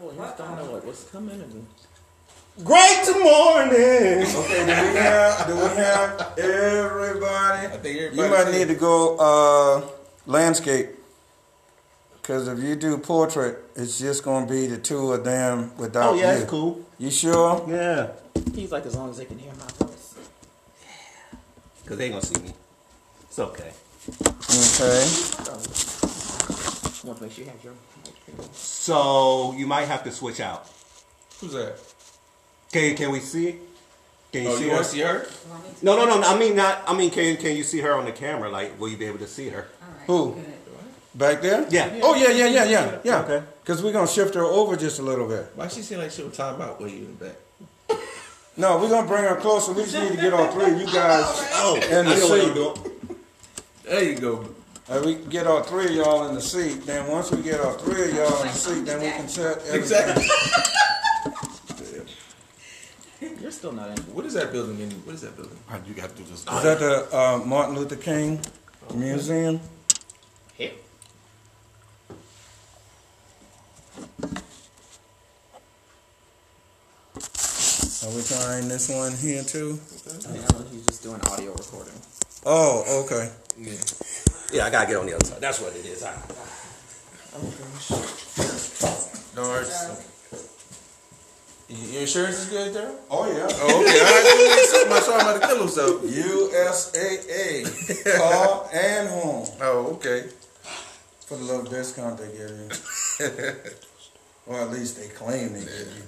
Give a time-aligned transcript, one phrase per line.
[0.00, 1.40] Well, you just don't know what, what's coming.
[1.40, 1.66] And
[2.64, 4.26] Great morning.
[4.40, 7.66] Okay, do we have do we have everybody?
[7.66, 8.16] I think everybody.
[8.16, 9.82] You might need to go uh,
[10.26, 10.88] landscape.
[12.20, 16.10] Because if you do portrait, it's just going to be the two of them without
[16.10, 16.42] Oh yeah, you.
[16.42, 16.84] it's cool.
[16.98, 17.64] You sure?
[17.68, 18.12] Yeah,
[18.54, 20.14] he's like, as long as they can hear my voice.
[21.86, 22.52] cause they ain't gonna see me.
[23.22, 23.72] It's okay.
[24.08, 25.06] Okay.
[25.50, 27.72] I want to make sure you have your
[28.04, 28.14] mic.
[28.52, 30.68] So you might have to switch out.
[31.40, 31.76] Who's that?
[32.72, 33.48] Can can we see?
[33.48, 33.56] it?
[34.32, 34.84] Can you Oh, see you her?
[34.84, 35.26] see her?
[35.82, 36.22] No, no, no.
[36.22, 36.82] I mean not.
[36.86, 38.48] I mean, can can you see her on the camera?
[38.48, 39.68] Like, will you be able to see her?
[40.06, 40.36] Who?
[41.12, 41.66] Back there?
[41.70, 41.98] Yeah.
[42.04, 42.98] Oh, yeah, yeah, yeah, yeah.
[43.02, 43.20] Yeah.
[43.22, 43.42] Okay.
[43.64, 45.50] Because we're going to shift her over just a little bit.
[45.56, 47.98] Why she seem like she was time out with you in the back?
[48.56, 49.72] No, we're going to bring her closer.
[49.72, 52.28] We just need to get all three of you guys Oh, in the I know
[52.28, 52.54] what I'm seat.
[52.54, 53.18] doing.
[53.84, 54.48] There you go.
[54.90, 56.84] Uh, we get all three of y'all in the seat.
[56.84, 59.58] Then once we get all three of y'all in the seat, then we can set
[59.58, 59.78] everything.
[59.78, 60.26] Exactly.
[63.40, 64.04] You're still not in.
[64.06, 64.80] What is that building?
[64.80, 65.56] In, what is that building?
[65.86, 66.40] You got to do this.
[66.40, 68.40] Is that the uh, Martin Luther King
[68.92, 69.60] Museum?
[70.54, 70.72] Here.
[78.02, 79.78] Are we trying this one here too?
[80.26, 80.42] I mean,
[80.72, 81.94] he's just doing audio recording.
[82.44, 83.30] Oh, okay.
[83.56, 83.74] Yeah.
[84.52, 85.40] Yeah, I gotta get on the other side.
[85.40, 86.02] That's what it is.
[86.02, 86.14] I,
[89.34, 90.06] Doris.
[91.68, 92.90] Your insurance is good, there?
[93.10, 93.46] Oh yeah.
[93.48, 94.00] Oh, okay.
[94.02, 96.02] I my sure I'm about to kill himself.
[96.02, 97.62] USAA,
[98.18, 100.28] car and home Oh, okay.
[101.26, 102.68] for the little discount they give you,
[104.48, 106.02] or at least they claim they give you.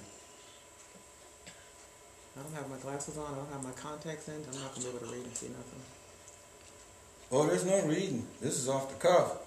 [2.36, 3.32] I don't have my glasses on.
[3.32, 4.34] I don't have my contacts in.
[4.34, 5.78] I'm not gonna be able to read and see nothing.
[7.32, 8.26] Oh, there's no reading.
[8.42, 9.38] This is off the cuff.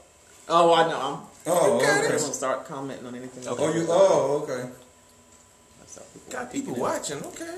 [0.49, 0.97] Oh, I know.
[0.99, 1.19] I'm.
[1.45, 2.07] Oh, I'm okay.
[2.07, 3.43] gonna start commenting on anything.
[3.47, 3.85] Oh, you.
[3.87, 4.69] Oh, okay.
[5.95, 7.23] People Got people watching.
[7.23, 7.55] Okay.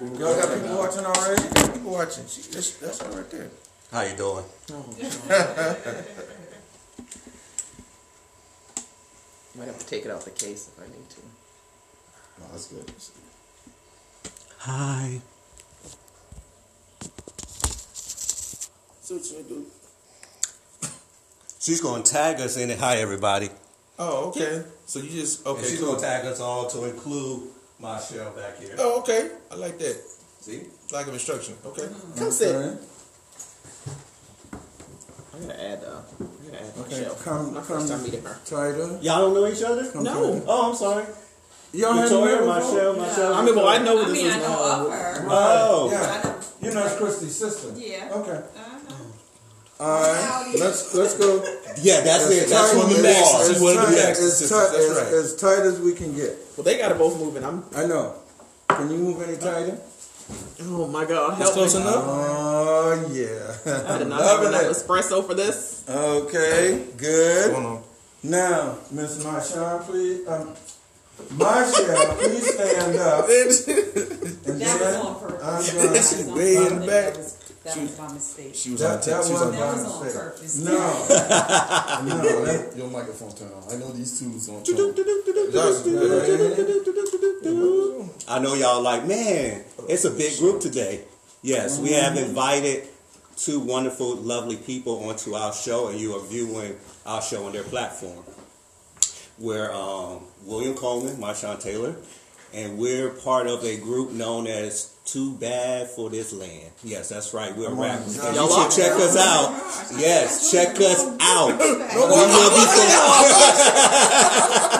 [0.00, 1.42] Y'all got people watching already?
[1.54, 2.26] Got people watching.
[2.26, 3.50] She, that's, that's her right there.
[3.92, 4.44] how you doing?
[4.72, 4.84] Oh,
[9.56, 11.20] Might have to take it out the case if I need to.
[12.40, 12.90] No, that's good.
[14.58, 15.20] Hi.
[19.08, 19.64] So what you do?
[21.58, 22.78] She's gonna tag us in it.
[22.78, 23.48] Hi, everybody.
[23.98, 24.62] Oh, okay.
[24.84, 25.66] So you just And okay.
[25.66, 25.94] she's cool.
[25.94, 27.44] gonna tag us all to include
[27.80, 28.74] Michelle back here.
[28.78, 29.30] Oh, okay.
[29.50, 29.96] I like that.
[30.40, 30.60] See?
[30.92, 31.54] Lack of instruction.
[31.64, 31.88] Okay.
[32.18, 32.54] Come sit.
[32.54, 32.78] I'm
[35.40, 35.82] gonna add.
[35.84, 37.14] Uh, I'm gonna add Okay, Michelle.
[37.14, 37.66] come- My come.
[37.80, 38.38] first time meeting her.
[38.44, 38.98] Tighter.
[39.00, 39.90] Y'all don't know each other?
[39.90, 40.32] Come No.
[40.34, 40.44] tighter.
[40.46, 41.06] Oh, I'm sorry.
[41.72, 42.74] Y'all haven't Victoria, met before?
[42.74, 43.34] Michelle, Michelle.
[43.34, 45.26] I mean, well, I know I this mean, is I know of her.
[45.30, 45.88] Oh.
[45.90, 46.34] Yeah.
[46.60, 47.72] You know it's Christy's sister.
[47.74, 48.10] Yeah.
[48.12, 48.32] Okay.
[48.32, 48.67] Uh-huh.
[49.80, 50.54] All right.
[50.58, 51.36] Let's let's go.
[51.80, 52.48] Yeah, that's it.
[52.48, 53.40] That's tight on the as- wall.
[53.42, 55.12] As, She wanted to be tight, extra as, tight, that's as, right.
[55.14, 56.36] as tight as we can get.
[56.56, 57.44] Well, they got it both moving.
[57.44, 57.64] I'm.
[57.76, 58.14] I know.
[58.68, 59.78] Can you move any tighter?
[60.62, 61.80] Oh my god, That's help close me.
[61.82, 62.04] enough.
[62.06, 63.92] Oh yeah.
[63.94, 65.84] I did not have enough espresso for this.
[65.88, 67.54] Okay, good.
[67.54, 67.82] Hold on.
[68.24, 70.54] Now, Miss Marshawn, please, um,
[71.30, 73.26] Marshall, please stand up.
[74.48, 75.42] And That was then on purpose.
[75.42, 75.88] I'm gonna.
[75.88, 77.14] That was on way in the back.
[77.74, 78.54] That was, that was my mistake.
[78.54, 79.24] She was That, on that tape.
[79.26, 80.58] She was on That was on purpose.
[80.58, 80.72] No,
[82.04, 83.62] No, that, your microphone turned on.
[83.70, 84.62] I know these two is on.
[88.28, 91.04] I know y'all like, man, it's a big group today.
[91.42, 92.88] Yes, we have invited
[93.36, 96.76] two wonderful, lovely people onto our show, and you are viewing
[97.06, 98.24] our show on their platform.
[99.38, 101.94] We're um, William Coleman, Marshawn Taylor,
[102.54, 106.70] and we're part of a group known as Too Bad for This Land.
[106.82, 107.54] Yes, that's right.
[107.56, 108.18] We're rappers.
[108.18, 109.52] And you Y'all should check us out.
[109.98, 111.58] Yes, check us out.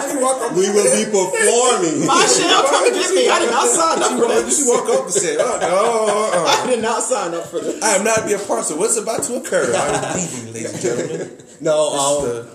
[0.08, 2.00] We will be, we will be performing.
[2.06, 3.28] Michelle, come and get me.
[3.28, 4.66] I did not sign up for She this.
[4.68, 7.82] walk up and say, "Oh no, uh, I did not sign up for this.
[7.82, 10.82] I am not be a part of what's about to occur." I'm leaving, ladies and
[10.82, 11.38] gentlemen.
[11.60, 12.48] No, um,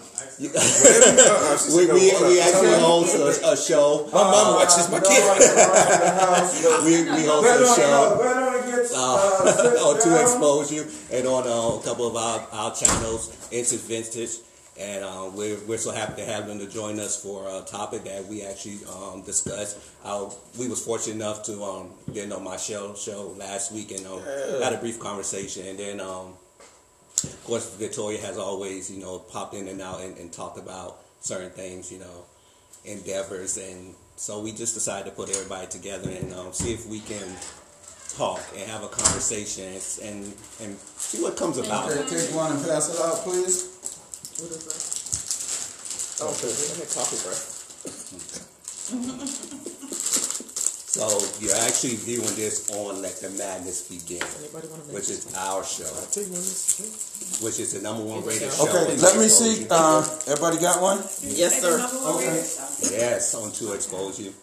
[0.52, 4.10] This is the- Uh-uh, she we, we, "No, we hold actually host a, a show.
[4.12, 5.24] My mom watches my kid.
[6.86, 8.18] We, we host Better a show.
[8.22, 12.08] better on get, uh, uh, sit or to expose you, and on uh, a couple
[12.08, 14.38] of our, our channels, Instant Vintage.
[14.80, 18.06] And uh, we're, we're so happy to have them to join us for a topic
[18.06, 19.78] that we actually um, discussed.
[20.04, 24.06] Uh, we was fortunate enough to um, get on my show show last week and
[24.08, 24.20] um,
[24.64, 25.68] had a brief conversation.
[25.68, 26.34] And then, um,
[27.24, 30.98] of course, Victoria has always, you know, popped in and out and, and talked about
[31.22, 32.26] certain things, you know,
[32.86, 33.58] endeavors.
[33.58, 37.28] And so we just decided to put everybody together and um, see if we can
[38.18, 39.66] talk and have a conversation
[40.04, 41.90] and and see what comes about.
[41.90, 43.70] Okay, take one and pass it out, please.
[44.40, 46.26] What is that?
[46.26, 46.48] Oh, okay.
[46.48, 47.60] I had coffee breath.
[50.94, 51.10] So
[51.42, 55.26] you're actually viewing this on Let the Madness Begin, Anybody want to make which is
[55.36, 56.36] our show, Take one.
[56.38, 57.40] This.
[57.42, 58.70] which is the number one rated show.
[58.70, 59.66] Okay, let me see.
[59.72, 61.00] Uh, everybody got one?
[61.24, 61.82] Yes, sir.
[62.14, 62.96] Okay.
[62.96, 64.36] Yes, on to expose you.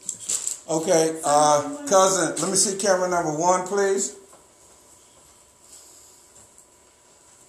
[0.68, 4.16] Okay, uh, cousin, let me see camera number one, please.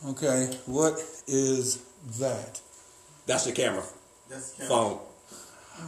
[0.10, 1.82] Okay, what is
[2.20, 2.62] that?
[3.26, 3.84] That's your camera.
[4.30, 4.70] That's camera.
[4.70, 5.00] Phone.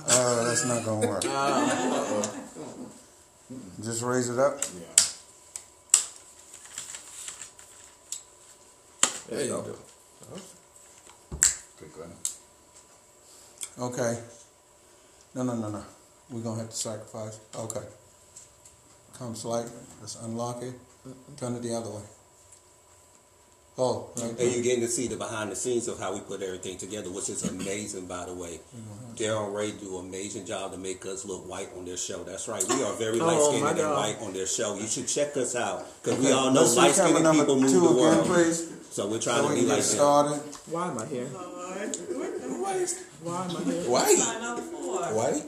[0.07, 1.23] Uh, that's not gonna work.
[3.81, 4.61] Just raise it up.
[4.75, 5.03] Yeah.
[9.29, 9.75] There you go.
[11.77, 13.83] Click on.
[13.85, 14.19] Okay.
[15.35, 15.83] No, no, no, no.
[16.29, 17.39] We're gonna have to sacrifice.
[17.55, 17.85] Okay.
[19.17, 19.65] Come slight.
[19.99, 20.73] Let's unlock it.
[21.37, 22.01] Turn it the other way.
[23.75, 26.43] Oh, right And you're getting to see the behind the scenes of how we put
[26.43, 28.59] everything together, which is amazing, by the way.
[28.75, 29.13] Mm-hmm.
[29.15, 32.23] Daryl Ray do an amazing job to make us look white on their show.
[32.23, 32.63] That's right.
[32.69, 34.75] We are very Oh, light my skinned and white on their show.
[34.77, 37.95] You should check us out because we all know light skinned people move the again,
[37.97, 38.25] world.
[38.27, 38.69] please.
[38.91, 39.83] So we're trying So to be like get them.
[39.83, 40.39] started.
[40.69, 41.25] Why am I here?
[41.25, 42.73] Why?
[42.75, 43.89] is- Why am I here?
[43.89, 44.15] Why?
[44.15, 45.01] Sign up for.
[45.15, 45.41] Why?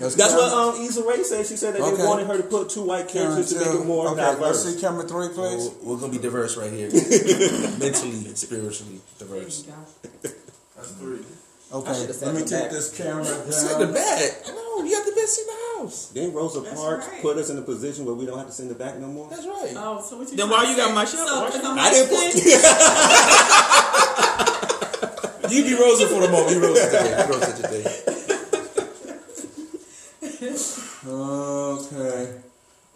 [0.00, 1.46] Let's That's what um, Issa Rae said.
[1.46, 1.96] She said that Okay.
[1.96, 4.36] they wanted her to put two white camera characters to make it more Okay, let's
[4.38, 4.74] diverse.
[4.74, 5.70] see camera three, please.
[5.82, 6.90] We're, we're gonna be diverse right here.
[7.78, 9.62] Mentally and spiritually diverse.
[10.22, 11.20] That's three.
[11.72, 12.70] Okay, let me take back.
[12.70, 13.94] this camera Send the down.
[13.94, 14.30] back.
[14.48, 15.52] No, you have the best in the
[15.82, 16.08] house.
[16.14, 17.22] Then Rosa That's Parks right.
[17.22, 19.28] put us in a position where we don't have to send it back no more.
[19.30, 19.72] That's right.
[19.76, 21.26] Oh, so what you Then why you got my shirt?
[21.26, 22.60] So, Why 'cause you- I'm didn't listening.
[22.60, 24.52] put.
[25.52, 26.56] You be Rosa for the moment.
[26.56, 27.24] You Rosa today.
[27.24, 27.84] You Rosa today.
[31.06, 32.34] Okay.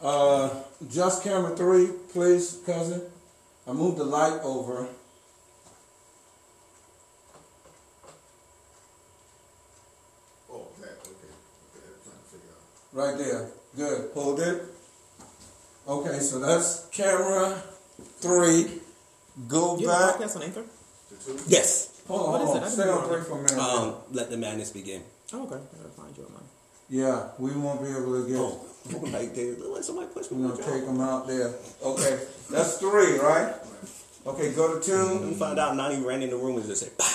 [0.03, 0.51] Uh,
[0.91, 3.03] just camera three, please, cousin.
[3.67, 4.89] I moved the light over.
[10.51, 11.31] Oh, that, okay.
[11.71, 12.93] Okay, I'm trying to figure out.
[12.93, 13.51] Right there.
[13.77, 14.11] Good.
[14.15, 14.63] Hold it.
[15.87, 17.63] Okay, so that's camera
[18.21, 18.81] three.
[19.49, 20.29] Go You have back.
[20.29, 20.65] podcast on Anchor?
[21.47, 22.03] Yes.
[22.09, 22.61] Hold on, What is hold it?
[22.63, 22.67] on.
[22.67, 23.09] I Stay on know.
[23.09, 23.59] three for a minute.
[23.59, 25.03] Um, let the madness begin.
[25.33, 25.55] Oh, okay.
[25.57, 26.43] I gotta find you on mine.
[26.91, 28.37] Yeah, we won't be able to get.
[28.39, 28.61] Oh,
[29.13, 30.43] like they, look like somebody pushed me.
[30.45, 31.55] We're gonna take them out there.
[31.83, 32.19] Okay,
[32.51, 33.55] that's three, right?
[34.27, 35.29] Okay, go to two.
[35.29, 37.07] We found out Nani ran in the room and just said, "Pow."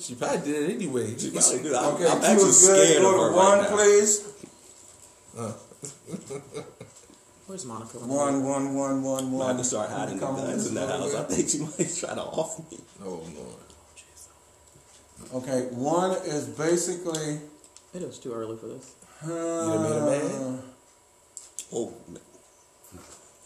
[0.00, 1.16] She probably did it anyway.
[1.16, 1.72] She probably did.
[1.74, 2.86] I'm, Okay, I'm two actually is good.
[2.88, 3.76] scared of Go her to one, right now.
[3.76, 4.32] please.
[7.46, 7.98] Where's Monica?
[7.98, 9.56] One, one, one, one, I one.
[9.58, 11.00] to start hiding the Come on, guns in the just a house.
[11.00, 12.78] I little think she might try to off me.
[13.04, 13.62] Oh Lord.
[15.44, 17.38] Okay, one is basically.
[17.96, 18.94] It is too early for this.
[19.24, 20.62] Uh, done made a man?
[21.72, 21.94] Oh,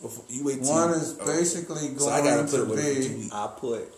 [0.02, 0.64] Before, you wait.
[0.64, 1.26] till- One is oh.
[1.26, 3.30] basically going So I gotta put to it her be.
[3.32, 3.94] I put.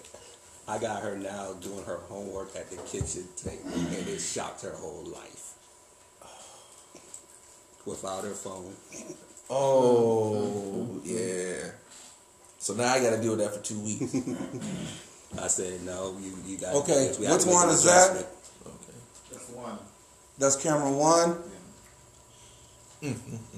[0.69, 4.73] I got her now doing her homework at the kitchen table, and it shocked her
[4.77, 5.55] whole life.
[7.87, 8.75] Without her phone.
[9.49, 11.71] Oh yeah.
[12.59, 14.15] So now I got to deal with that for two weeks.
[15.43, 18.11] I said, no, you, you got Okay, we which one an is that?
[18.11, 18.27] adjustment.
[18.67, 18.99] Okay.
[19.33, 19.79] That's one.
[20.43, 21.37] That's camera one.
[23.01, 23.39] Mm, mm, mm.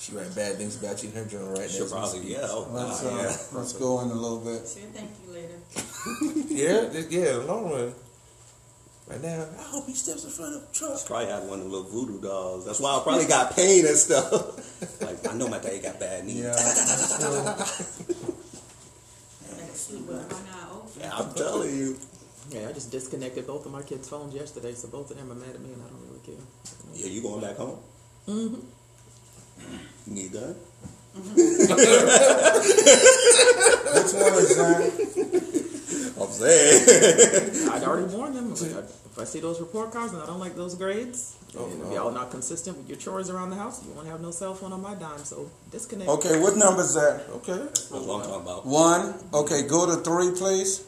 [0.00, 1.66] She write bad things about you in her journal right now.
[1.66, 2.30] She'll as probably, speak.
[2.32, 3.36] yeah, oh, Let's uh, yeah.
[3.58, 4.66] let's go in a little bit.
[4.66, 5.58] Say thank you later.
[6.56, 7.92] Yeah, th- yeah, long run.
[9.08, 10.98] Right now, I hope he steps in front of the truck.
[10.98, 12.64] She probably had one of the little voodoo dolls.
[12.64, 14.32] That's why I probably got pain and stuff.
[15.02, 16.44] like, I know my dad got bad knees.
[16.44, 16.54] Yeah.
[16.56, 16.62] I
[19.58, 20.88] can sleep with one eye open.
[20.98, 21.98] Yeah, I'm telling you.
[22.50, 25.36] Yeah, I just disconnected both of my kids' phones yesterday, so both of them are
[25.36, 26.34] mad at me, and I don't really care.
[26.94, 27.78] Yeah, you going back home?
[28.26, 28.60] Mm-hmm.
[30.06, 30.56] You need a gun?
[31.14, 31.36] Which
[34.14, 34.92] one is that?
[36.20, 37.70] I'm saying.
[37.70, 38.50] I'd already warned them.
[38.50, 41.92] Like, if I see those report cards and I don't like those grades, and if
[41.92, 44.72] y'all not consistent with your chores around the house, you won't have no cell phone
[44.72, 45.24] on my dime.
[45.24, 46.10] So disconnect.
[46.10, 47.28] Okay, what number is that?
[47.36, 47.58] Okay.
[47.58, 48.66] That's what I'm talking about.
[48.66, 49.14] One.
[49.34, 50.84] Okay, go to three, please.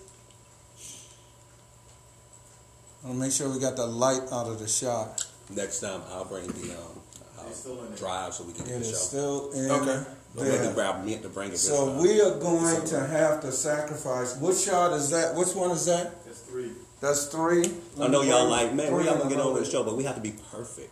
[3.05, 5.25] I'll make sure we got the light out of the shot.
[5.51, 7.01] Next time, I'll bring the um,
[7.39, 7.97] I'll It's still in there.
[7.99, 8.97] drive so we can It get the is show.
[8.97, 10.05] still in Okay.
[10.35, 10.73] We had there.
[10.73, 11.59] grab me to bring it.
[11.59, 11.99] So time.
[12.03, 14.37] we are going to have to sacrifice.
[14.39, 15.35] Which shot is that?
[15.35, 16.25] Which one is that?
[16.25, 16.71] That's three.
[17.01, 17.65] That's three.
[18.01, 19.51] I know y'all like, man, we Three y'all in gonna get row.
[19.51, 20.91] over the show, but we have to be perfect.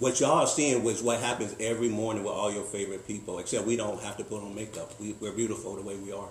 [0.00, 3.64] What y'all are seeing was what happens every morning with all your favorite people, except
[3.66, 4.92] we don't have to put on makeup.
[5.00, 6.28] We, we're beautiful the way we are.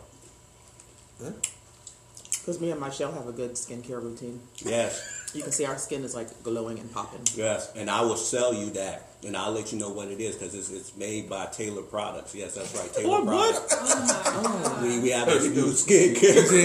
[2.50, 4.40] Because me and Michelle have a good skincare routine.
[4.66, 7.22] Yes, You can see our skin is like glowing and popping.
[7.36, 7.72] yes.
[7.76, 10.56] And I will sell you that, and I'll let you know what it is because
[10.56, 12.34] it's, it's made by Taylor Products.
[12.34, 14.82] Yes, that's right, Taylor Products.
[14.82, 16.52] We, we have this new skincare.
[16.52, 16.64] you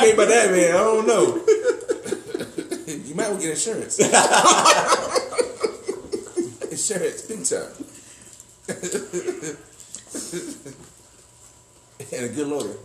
[0.00, 0.74] made by that man.
[0.74, 1.42] I don't know.
[3.04, 3.98] you might want to get insurance.
[6.70, 7.68] insurance big time.
[12.12, 12.76] and a good lawyer.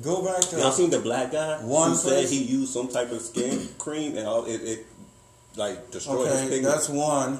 [0.00, 0.56] Go back to.
[0.58, 4.16] Y'all seen the black guy One who said he used some type of skin cream
[4.16, 4.86] and all it, it
[5.56, 6.74] like destroyed his Okay, pigment.
[6.74, 7.38] that's one.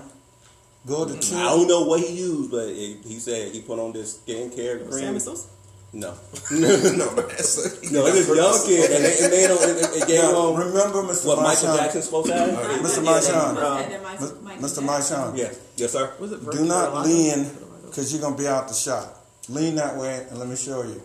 [0.86, 1.36] Go to two.
[1.36, 4.80] I don't know what he used, but it, he said he put on this skincare
[4.88, 4.92] cream.
[5.00, 5.48] Sammy Sosa?
[5.94, 6.08] No,
[6.50, 9.58] no, that's no, it is young kid, and it, it made him.
[9.76, 11.26] It, it gave Now, him remember, Mr.
[11.26, 11.76] what Michael Marshawn.
[11.76, 12.48] Jackson's supposed to have.
[12.80, 13.04] Mr.
[13.04, 13.56] Yeah, Marshawn.
[13.62, 14.86] um, And then Mike- Mis- Michael Mr.
[14.86, 15.16] Jackson.
[15.18, 15.36] Marshawn.
[15.38, 16.12] Yeah, yes, sir.
[16.18, 17.46] Was it Do not lean
[17.86, 19.18] because you're gonna be out the shot.
[19.50, 21.02] Lean that way, and let me show you.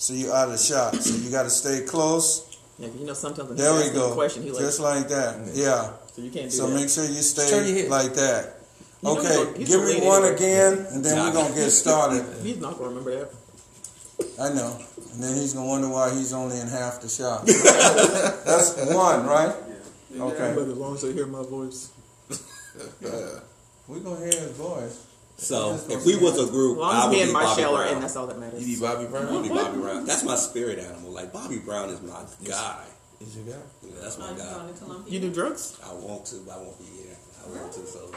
[0.00, 0.94] So you out of shot.
[0.96, 2.56] So you got to stay close.
[2.78, 4.14] Yeah, you know sometimes There we asks a go.
[4.14, 5.50] question, he like, Just like that.
[5.52, 5.92] Yeah.
[6.16, 6.74] so you can't do So that.
[6.74, 8.56] make sure you stay like that.
[9.02, 10.36] You know Okay, he's give me one anyway.
[10.36, 12.24] again, and then we're gonna get started.
[12.42, 13.30] He's not gonna remember that.
[14.40, 14.78] I know.
[15.12, 17.44] And then he's gonna wonder why he's only in half the shot.
[18.44, 19.54] That's one, right?
[20.14, 20.22] Yeah.
[20.24, 20.52] Okay.
[20.56, 21.90] But as long as they hear my voice.
[23.88, 25.06] We're gonna hear his voice.
[25.40, 27.46] So if we was a group, As long I as would me be and Bobby
[27.48, 27.94] Michelle are Brown.
[27.94, 28.60] in, that's all that matters.
[28.68, 29.42] You be Bobby I'd Brown?
[29.42, 30.04] be Bobby Brown.
[30.04, 31.10] That's my spirit animal.
[31.12, 32.84] Like Bobby Brown is my guy.
[33.20, 33.60] Is your guy?
[33.82, 34.52] Yeah, that's my guy.
[34.52, 35.12] going to Columbia?
[35.14, 35.78] You do drugs?
[35.84, 37.16] I want to, but I won't be here.
[37.44, 38.10] I want to, so.
[38.12, 38.16] uh,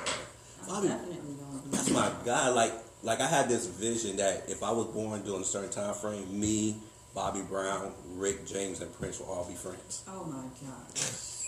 [0.63, 2.49] I'm Bobby- definitely going That's my guy.
[2.49, 5.93] Like, like I had this vision that if I was born during a certain time
[5.93, 6.77] frame, me,
[7.13, 10.03] Bobby Brown, Rick James, and Prince will all be friends.
[10.07, 11.42] Oh my God.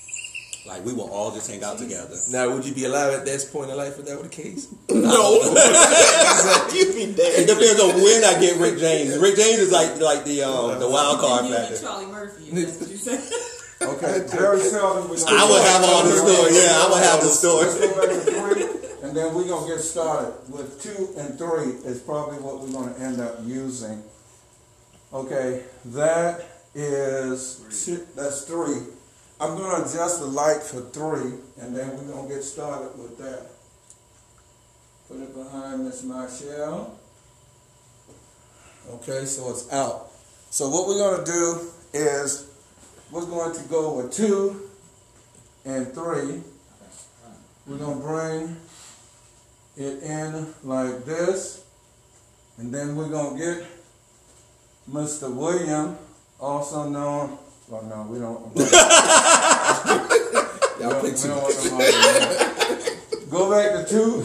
[0.68, 2.16] Like we will all just hang out together.
[2.32, 4.68] Now, would you be alive at this point in life if that were the case?
[4.90, 5.34] No,
[6.74, 7.40] you'd be dead.
[7.40, 9.18] it depends on when I get Rick James.
[9.20, 11.78] Rick James is like like the um the wild card factor.
[11.78, 12.50] Charlie Murphy.
[12.52, 13.22] That's what you said.
[13.82, 16.56] Okay, very seldom we I would have all the story.
[16.56, 17.66] Yeah, I would have the Let's story.
[17.68, 22.00] go back to three, and then we're gonna get started with two and three is
[22.00, 24.02] probably what we're gonna end up using.
[25.14, 28.78] Okay, that is two, that's three.
[29.40, 33.48] I'm gonna adjust the light for three, and then we're gonna get started with that.
[35.10, 36.98] Put it behind Miss Marshall.
[38.90, 40.12] Okay, so it's out.
[40.52, 42.48] So what we're gonna do is
[43.12, 44.70] we're going to go with two
[45.66, 46.42] and three.
[47.68, 48.56] We're gonna bring
[49.76, 51.66] it in like this,
[52.58, 53.66] and then we're gonna get
[54.90, 55.34] Mr.
[55.34, 55.98] William,
[56.40, 57.38] also known.
[57.68, 58.56] Well, no, we don't.
[60.80, 61.28] Y'all don't- we two.
[61.30, 62.52] don't want them on there.
[63.30, 64.24] Go back to two.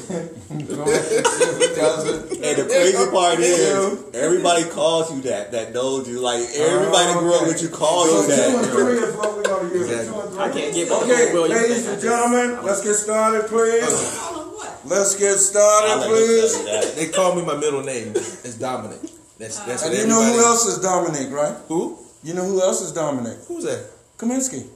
[0.76, 2.44] Go back to two.
[2.44, 5.52] And the crazy part is, everybody calls you that.
[5.52, 6.20] That knows you.
[6.20, 8.70] Like everybody that grew up with you calls So you two and that.
[8.73, 9.88] three is what we're gonna use.
[9.90, 10.12] Exactly.
[10.12, 10.42] Two and three.
[10.42, 13.88] I can't get Okay, William ladies and gentlemen, let's get started, please.
[14.18, 14.80] Call him what?
[14.85, 16.52] Let's get started, please.
[16.52, 16.94] tell you that.
[16.97, 18.09] They call me my middle name.
[18.14, 19.00] It's Dominic.
[19.38, 21.56] That's that's And you know who else is Dominic, right?
[21.68, 21.97] Who?
[22.23, 23.39] You know who else is Dominic?
[23.49, 23.89] Who's that?
[24.19, 24.67] Kaminsky.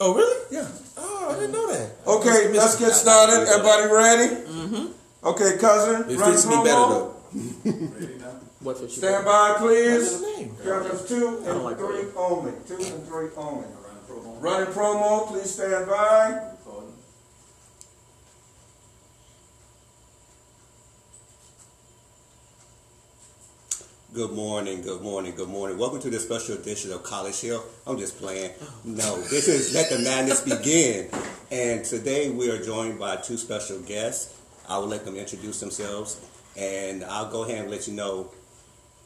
[0.00, 0.46] Oh, really?
[0.50, 0.68] Yeah.
[0.98, 1.90] Oh, I didn't know that.
[2.06, 3.48] Okay, let's get started.
[3.48, 4.34] Everybody ready?
[4.44, 5.26] Mm-hmm.
[5.26, 6.10] Okay, cousin.
[6.10, 7.14] It run fits me better though.
[7.64, 8.26] Ready now?
[8.60, 10.12] What's what you Stand by, please.
[10.12, 10.56] his name?
[10.64, 12.16] Counters two and like three that.
[12.16, 12.52] only.
[12.66, 13.64] Two and three only.
[13.66, 14.42] Run promo.
[14.42, 16.51] Running promo, please stand by.
[24.14, 25.78] Good morning, good morning, good morning.
[25.78, 27.64] Welcome to this special edition of College Hill.
[27.86, 28.50] I'm just playing.
[28.84, 31.08] No, this is Let the Madness Begin.
[31.50, 34.38] And today we are joined by two special guests.
[34.68, 36.20] I will let them introduce themselves.
[36.58, 38.30] And I'll go ahead and let you know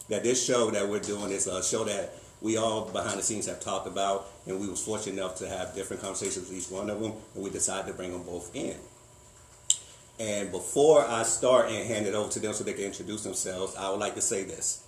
[0.08, 3.46] that this show that we're doing is a show that we all behind the scenes
[3.46, 4.26] have talked about.
[4.48, 7.12] And we was fortunate enough to have different conversations with each one of them.
[7.36, 8.74] And we decided to bring them both in.
[10.18, 13.76] And before I start and hand it over to them so they can introduce themselves,
[13.76, 14.82] I would like to say this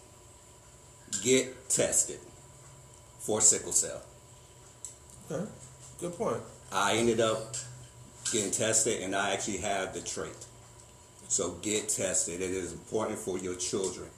[1.22, 2.18] get tested
[3.18, 4.02] for sickle cell.
[5.30, 5.48] Okay.
[6.00, 6.40] Good point.
[6.72, 7.56] I ended up
[8.32, 10.46] getting tested and I actually have the trait.
[11.28, 12.40] So get tested.
[12.40, 14.08] It is important for your children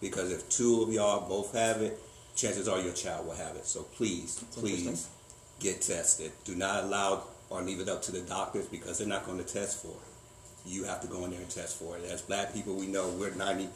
[0.00, 1.98] because if two of y'all both have it,
[2.36, 3.66] chances are your child will have it.
[3.66, 5.08] So please, please
[5.60, 6.32] get tested.
[6.44, 9.44] Do not allow or leave it up to the doctors because they're not going to
[9.44, 10.68] test for it.
[10.68, 12.04] You have to go in there and test for it.
[12.04, 13.68] As black people, we know we're 90%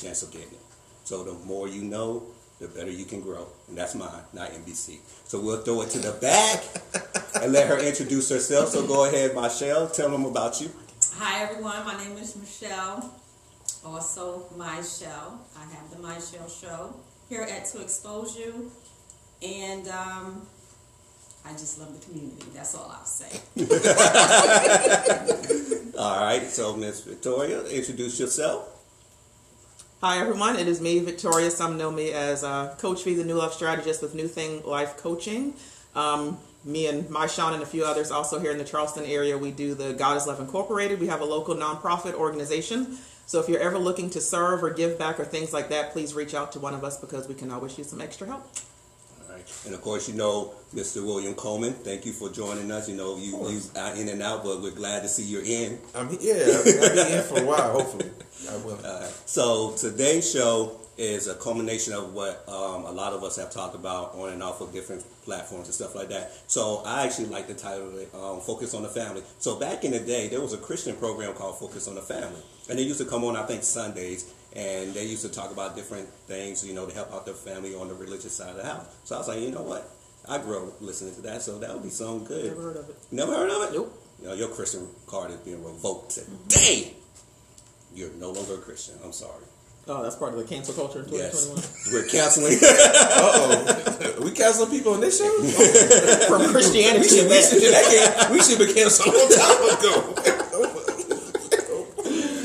[0.00, 0.65] chance of getting it.
[1.06, 2.24] So the more you know,
[2.58, 3.46] the better you can grow.
[3.68, 4.98] And that's mine, not NBC.
[5.24, 6.64] So we'll throw it to the back
[7.40, 8.70] and let her introduce herself.
[8.70, 9.88] So go ahead, Michelle.
[9.88, 10.68] Tell them about you.
[11.14, 13.14] Hi everyone, my name is Michelle,
[13.84, 15.40] also My Shell.
[15.56, 16.96] I have the My Shell show
[17.28, 18.72] here at To Expose You,
[19.40, 20.42] and um,
[21.44, 22.46] I just love the community.
[22.52, 23.30] That's all I'll say.
[25.98, 26.50] All right.
[26.50, 28.75] So Miss Victoria, introduce yourself.
[30.02, 31.50] Hi everyone, it is me, Victoria.
[31.50, 34.98] Some know me as uh, Coach V, the New Love Strategist with New Thing Life
[34.98, 35.54] Coaching.
[35.94, 36.36] Um,
[36.66, 39.52] me and my Sean and a few others also here in the Charleston area, we
[39.52, 41.00] do the God is Love Incorporated.
[41.00, 42.98] We have a local nonprofit organization.
[43.24, 46.12] So if you're ever looking to serve or give back or things like that, please
[46.12, 48.46] reach out to one of us because we can always use some extra help.
[49.64, 51.04] And of course, you know, Mr.
[51.04, 52.88] William Coleman, thank you for joining us.
[52.88, 55.78] You know, you, you are in and out, but we're glad to see you're in.
[55.94, 57.72] I'm yeah, I'll be in for a while.
[57.72, 58.10] Hopefully,
[58.50, 58.76] I will.
[58.76, 59.10] Right.
[59.26, 63.74] So today's show is a culmination of what um, a lot of us have talked
[63.74, 66.32] about on and off of different platforms and stuff like that.
[66.46, 69.22] So I actually like the title of it, um, Focus on the Family.
[69.38, 72.40] So back in the day, there was a Christian program called Focus on the Family.
[72.70, 74.32] And they used to come on, I think, Sundays.
[74.56, 77.74] And they used to talk about different things, you know, to help out their family
[77.74, 78.86] on the religious side of the house.
[79.04, 79.88] So I was like, you know what?
[80.28, 82.46] I grew up listening to that, so that would be something good.
[82.46, 82.96] Never heard of it.
[83.12, 83.74] Never heard of it?
[83.74, 84.02] Nope.
[84.20, 86.94] You know, your Christian card is being revoked today.
[87.94, 88.94] You're no longer a Christian.
[89.04, 89.44] I'm sorry.
[89.88, 91.56] Oh, that's part of the cancel culture in 2021.
[91.56, 91.92] Yes.
[91.92, 92.58] We're canceling.
[93.16, 95.30] Uh oh, we cancel people on this show.
[96.28, 99.62] From we Christianity should, we should, that can, we should be canceled a long time
[99.78, 99.92] ago.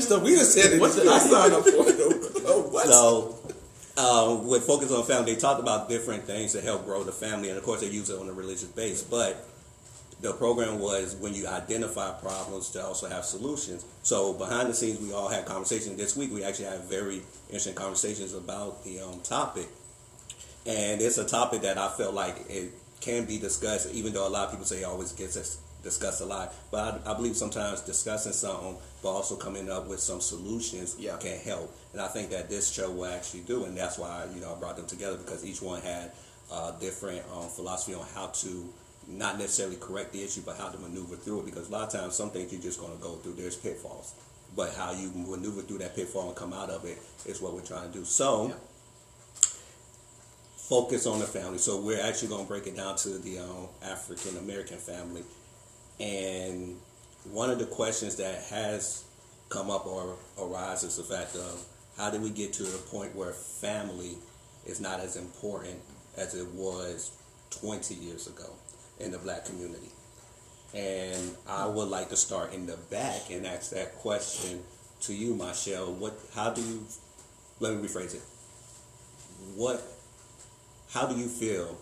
[0.00, 0.80] so we just said it.
[0.80, 1.91] What did I sign up for?
[2.84, 3.38] So,
[3.96, 7.48] um, with Focus on Family, they talked about different things to help grow the family.
[7.48, 9.02] And of course, they use it on a religious base.
[9.02, 9.46] But
[10.22, 13.84] the program was when you identify problems to also have solutions.
[14.02, 15.96] So behind the scenes, we all had conversations.
[15.96, 19.66] This week, we actually had very interesting conversations about the um, topic,
[20.64, 22.70] and it's a topic that I felt like it
[23.00, 26.20] can be discussed, even though a lot of people say it always gets us discussed
[26.20, 26.54] a lot.
[26.70, 31.16] But I, I believe sometimes discussing something, but also coming up with some solutions, Yeah.
[31.16, 31.74] can help.
[31.92, 34.58] And I think that this show will actually do, and that's why you know I
[34.58, 36.12] brought them together because each one had
[36.50, 38.68] uh, different um, philosophy on how to
[39.08, 41.46] not necessarily correct the issue, but how to maneuver through it.
[41.46, 43.34] Because a lot of times, some things you're just going to go through.
[43.34, 44.14] There's pitfalls,
[44.56, 47.62] but how you maneuver through that pitfall and come out of it is what we're
[47.62, 48.04] trying to do.
[48.04, 48.48] So.
[48.48, 48.54] Yeah.
[50.56, 51.58] Focus on the family.
[51.58, 55.22] So we're actually going to break it down to the um, African American family,
[56.02, 56.76] and
[57.30, 59.04] one of the questions that has
[59.48, 61.64] come up or arises is the fact of
[61.96, 64.16] how did we get to the point where family
[64.66, 65.78] is not as important
[66.16, 67.12] as it was
[67.50, 68.50] 20 years ago
[68.98, 69.90] in the black community.
[70.74, 74.60] And I would like to start in the back and ask that question
[75.02, 75.92] to you, Michelle.
[75.92, 76.18] What?
[76.34, 76.84] How do you?
[77.60, 78.22] Let me rephrase it.
[79.54, 79.82] What?
[80.90, 81.76] How do you feel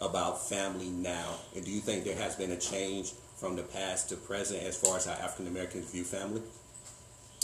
[0.00, 1.34] about family now?
[1.54, 4.76] And do you think there has been a change from the past to present as
[4.76, 6.42] far as how African Americans view family?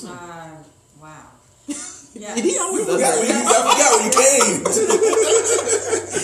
[0.07, 0.51] Uh,
[1.03, 1.27] wow.
[2.19, 2.35] Yeah.
[2.35, 3.35] he always I does forgot when you.
[3.45, 4.65] I forgot when you came.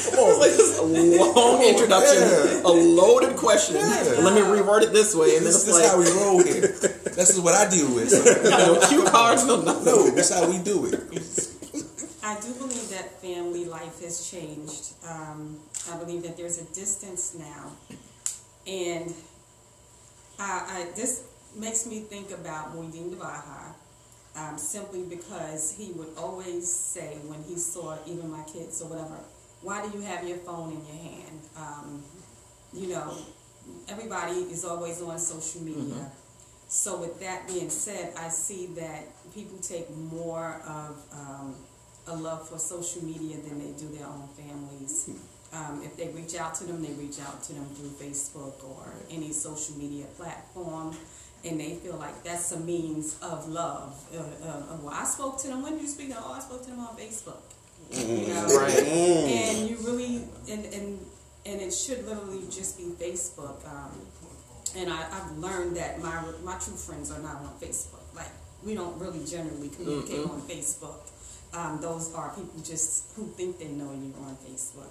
[0.09, 2.63] Come on, it's like this long introduction, Yeah.
[2.65, 3.77] a loaded question.
[3.77, 4.25] Yeah.
[4.25, 6.63] Let me reword it this way, and This, this like is how we roll here.
[6.63, 8.09] This is what I deal with.
[8.09, 8.23] So,
[8.81, 9.85] no cue cards, no nothing.
[9.85, 10.95] no, that's how we do it.
[12.25, 14.95] I do believe that family life has changed.
[15.07, 15.59] Um,
[15.93, 17.73] I believe that there's a distance now,
[18.67, 19.13] and
[20.43, 21.25] I, I, this
[21.57, 23.75] makes me think about Muhyiddin Baha,
[24.35, 29.21] um, simply because he would always say when he saw even my kids or whatever,
[29.61, 31.41] why do you have your phone in your hand?
[31.57, 32.03] Um,
[32.73, 33.17] you know,
[33.89, 36.11] everybody is always on social media.
[36.67, 41.55] So with that being said, I see that people take more of um,
[42.09, 45.11] a love for social media than they do their own families.
[45.53, 48.95] Um, if they reach out to them, they reach out to them through Facebook or
[49.11, 50.97] any social media platform,
[51.45, 54.03] and they feel like that's a means of love.
[54.15, 55.62] Uh, uh, well, I spoke to them.
[55.62, 56.12] When did you speak?
[56.17, 57.43] Oh, I spoke to them on Facebook.
[57.91, 58.47] You know?
[58.47, 58.79] Right.
[58.79, 61.07] And you really, and, and,
[61.45, 63.69] and it should literally just be Facebook.
[63.69, 63.91] Um,
[64.77, 68.03] and I, I've learned that my my true friends are not on Facebook.
[68.15, 68.31] Like
[68.65, 71.11] we don't really generally communicate on Facebook.
[71.53, 74.88] Um, those are people just who think they know you on Facebook.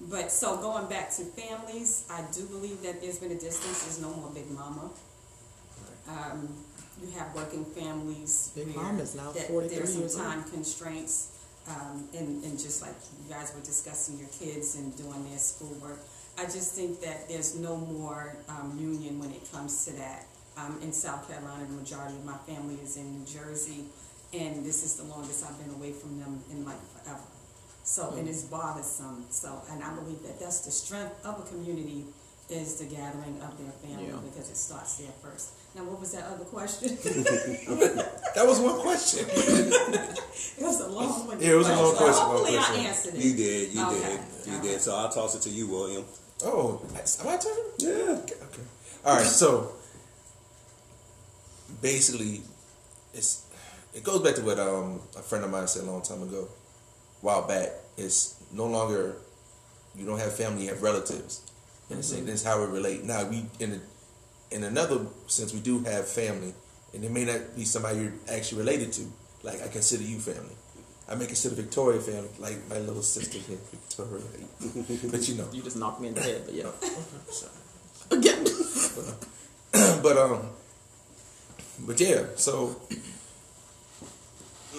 [0.00, 3.82] But so going back to families, I do believe that there's been a distance.
[3.82, 4.90] There's no more Big Mama.
[6.08, 6.48] Um,
[7.02, 8.52] you have working families.
[8.54, 10.24] Big is now that 43 There's some years old.
[10.24, 11.34] time constraints.
[11.68, 15.98] Um, and, and just like you guys were discussing your kids and doing their schoolwork,
[16.38, 20.26] I just think that there's no more um, union when it comes to that.
[20.56, 23.84] Um, in South Carolina, the majority of my family is in New Jersey,
[24.32, 27.20] and this is the longest I've been away from them in like forever.
[27.88, 29.24] So, and it's bothersome.
[29.30, 32.04] So, and I believe that that's the strength of a community
[32.50, 34.20] is the gathering of their family Yeah.
[34.28, 35.52] because it starts there first.
[35.74, 36.98] Now, what was that other question?
[38.34, 39.24] That was one question.
[39.26, 41.40] it was a long one.
[41.40, 42.76] Yeah, it was a long question, long Hopefully, question.
[42.76, 43.24] I answered it.
[43.24, 44.00] You did, you Okay.
[44.00, 44.20] did,
[44.52, 44.68] you Okay.
[44.68, 44.80] did.
[44.82, 46.04] So I'll toss it to you, William.
[46.44, 47.64] Oh, am I talking?
[47.78, 48.20] Yeah.
[48.22, 48.34] Okay.
[48.36, 48.62] okay.
[49.04, 49.26] All right.
[49.26, 49.72] So
[51.82, 52.42] basically,
[53.14, 53.42] it's
[53.94, 56.46] it goes back to what um, a friend of mine said a long time ago,
[56.46, 56.57] a
[57.20, 57.70] while back.
[57.96, 59.16] It's no longer
[59.96, 61.42] you don't have family, you have relatives.
[61.90, 62.26] in a sense.
[62.26, 63.04] That's how we relate.
[63.04, 66.54] Now we in a, in another sense we do have family,
[66.94, 69.02] and it may not be somebody you're actually related to.
[69.42, 70.54] Like I consider you family.
[71.10, 74.22] I may consider Victoria family, like my little sister here, Victoria.
[75.10, 76.70] but you know, You just knocked me in the head, but yeah.
[78.10, 78.44] Again.
[80.02, 80.48] but um,
[81.86, 82.24] but yeah.
[82.36, 82.76] So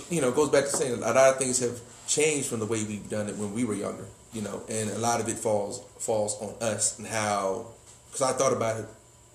[0.09, 2.65] you know, it goes back to saying a lot of things have changed from the
[2.65, 4.05] way we've done it when we were younger.
[4.33, 7.67] You know, and a lot of it falls falls on us and how.
[8.07, 8.85] Because I thought about it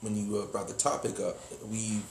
[0.00, 1.36] when you uh, brought the topic up.
[1.70, 2.04] We've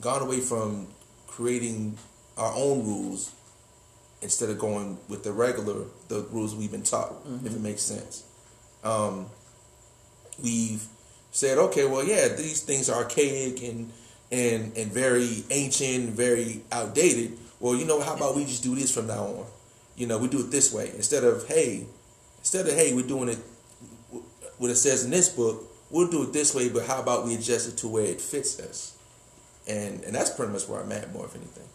[0.00, 0.88] gone away from
[1.26, 1.98] creating
[2.36, 3.32] our own rules
[4.20, 7.14] instead of going with the regular the rules we've been taught.
[7.44, 8.24] If it makes sense.
[8.84, 9.26] Um,
[10.42, 10.86] we've
[11.30, 13.92] said, okay, well, yeah, these things are archaic and
[14.30, 17.38] and and very ancient, very outdated.
[17.60, 19.46] Well, you know, how about we just do this from now on?
[19.98, 21.84] You know, we do it this way instead of hey,
[22.38, 23.38] instead of hey, we're doing it
[24.58, 25.64] what it says in this book.
[25.90, 28.60] We'll do it this way, but how about we adjust it to where it fits
[28.60, 28.96] us?
[29.66, 31.68] And and that's pretty much where I'm at more if anything.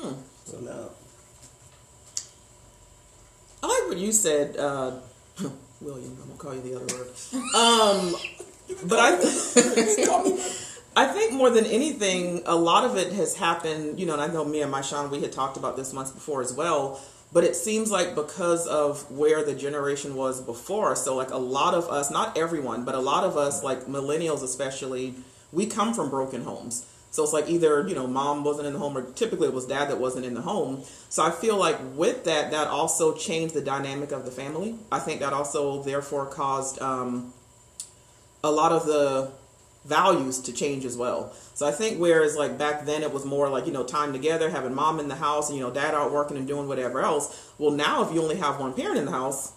[0.00, 0.16] Okay.
[0.46, 0.90] So now,
[3.62, 4.96] I like what you said, uh,
[5.80, 6.16] William.
[6.22, 7.08] I'm gonna call you the other word.
[7.54, 8.16] Um,
[8.88, 9.10] but I,
[10.96, 14.00] I think more than anything, a lot of it has happened.
[14.00, 16.10] You know, and I know me and my Sean, we had talked about this once
[16.10, 17.00] before as well.
[17.32, 21.74] But it seems like because of where the generation was before, so like a lot
[21.74, 25.14] of us, not everyone, but a lot of us, like millennials especially,
[25.52, 26.86] we come from broken homes.
[27.12, 29.66] So it's like either, you know, mom wasn't in the home or typically it was
[29.66, 30.84] dad that wasn't in the home.
[31.08, 34.76] So I feel like with that, that also changed the dynamic of the family.
[34.92, 37.32] I think that also therefore caused um,
[38.44, 39.32] a lot of the
[39.84, 41.32] values to change as well.
[41.54, 44.50] So I think whereas like back then it was more like, you know, time together,
[44.50, 47.52] having mom in the house and, you know, dad out working and doing whatever else.
[47.58, 49.52] Well, now if you only have one parent in the house,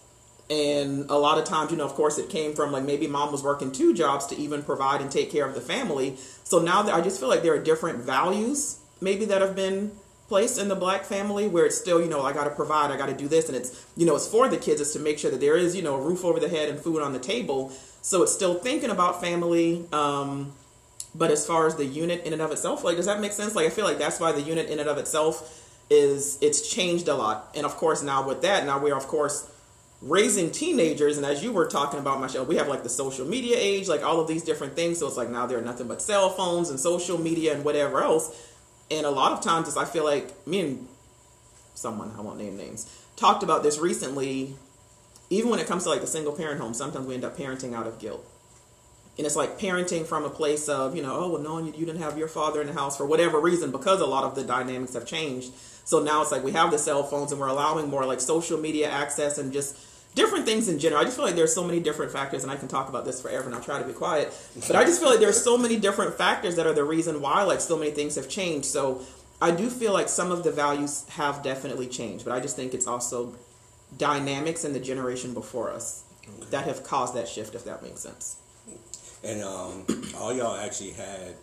[0.50, 3.32] and a lot of times, you know, of course, it came from like maybe mom
[3.32, 6.18] was working two jobs to even provide and take care of the family.
[6.44, 9.92] So now that I just feel like there are different values maybe that have been
[10.28, 12.98] placed in the black family where it's still, you know, I got to provide, I
[12.98, 13.48] got to do this.
[13.48, 15.76] And it's, you know, it's for the kids, it's to make sure that there is,
[15.76, 17.72] you know, a roof over the head and food on the table.
[18.04, 19.86] So it's still thinking about family.
[19.92, 20.54] Um,
[21.16, 23.56] but as far as the unit in and of itself, like, does that make sense?
[23.56, 27.08] Like, I feel like that's why the unit in and of itself is, it's changed
[27.08, 27.50] a lot.
[27.56, 29.50] And of course, now with that, now we're, of course,
[30.02, 33.56] raising teenagers and as you were talking about michelle we have like the social media
[33.58, 36.30] age like all of these different things so it's like now they're nothing but cell
[36.30, 38.52] phones and social media and whatever else
[38.92, 40.88] and a lot of times i feel like me and
[41.74, 42.86] someone i won't name names
[43.16, 44.54] talked about this recently
[45.34, 47.74] even when it comes to like the single parent home sometimes we end up parenting
[47.74, 48.26] out of guilt
[49.18, 51.86] and it's like parenting from a place of you know oh well no you, you
[51.86, 54.44] didn't have your father in the house for whatever reason because a lot of the
[54.44, 55.52] dynamics have changed
[55.86, 58.58] so now it's like we have the cell phones and we're allowing more like social
[58.58, 59.78] media access and just
[60.16, 61.02] different things in general.
[61.02, 63.22] I just feel like there's so many different factors, and I can talk about this
[63.22, 64.34] forever, and I'll try to be quiet.
[64.68, 67.44] But I just feel like there's so many different factors that are the reason why
[67.44, 68.66] like so many things have changed.
[68.66, 69.02] So
[69.42, 72.74] I do feel like some of the values have definitely changed, but I just think
[72.74, 73.36] it's also
[73.98, 76.04] dynamics in the generation before us
[76.52, 78.38] that have caused that shift, if that makes sense.
[79.24, 79.86] and um,
[80.18, 81.36] all y'all actually had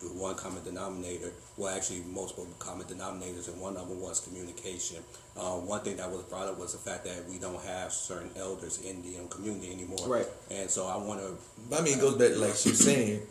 [0.00, 1.30] the one common denominator.
[1.56, 4.98] Well, actually, multiple common denominators, and one of them was communication.
[5.36, 8.30] Um, one thing that was brought up was the fact that we don't have certain
[8.36, 10.06] elders in the um, community anymore.
[10.06, 10.26] Right.
[10.50, 13.22] And so I want to I mean, it goes back to like she was saying.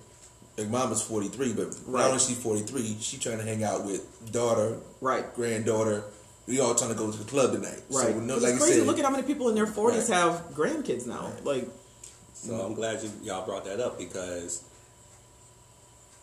[0.58, 2.02] Like mama's forty three, but Right.
[2.04, 5.34] not only she forty three, she trying to hang out with daughter, Right.
[5.34, 6.04] granddaughter.
[6.48, 7.82] We all trying to go to the club tonight.
[7.90, 8.08] Right.
[8.08, 8.74] So, no, it's like I crazy.
[8.80, 10.18] said, Look at how many people in their 40s Right.
[10.18, 11.32] have grandkids now.
[11.44, 11.68] Like,
[12.34, 14.64] So I'm glad you, y'all brought that up because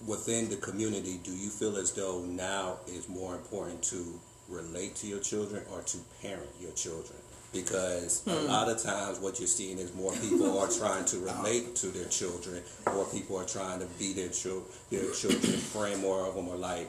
[0.06, 5.06] within the community, do you feel as though now is more important to relate to
[5.06, 7.18] your children or to parent your children?
[7.52, 11.74] Because a lot of times what you're seeing is more people are trying to relate
[11.76, 16.00] to their children, or people are trying to be their, chil- their children's friend.
[16.00, 16.86] More of them are like,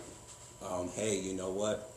[0.70, 1.91] um, hey, you know what?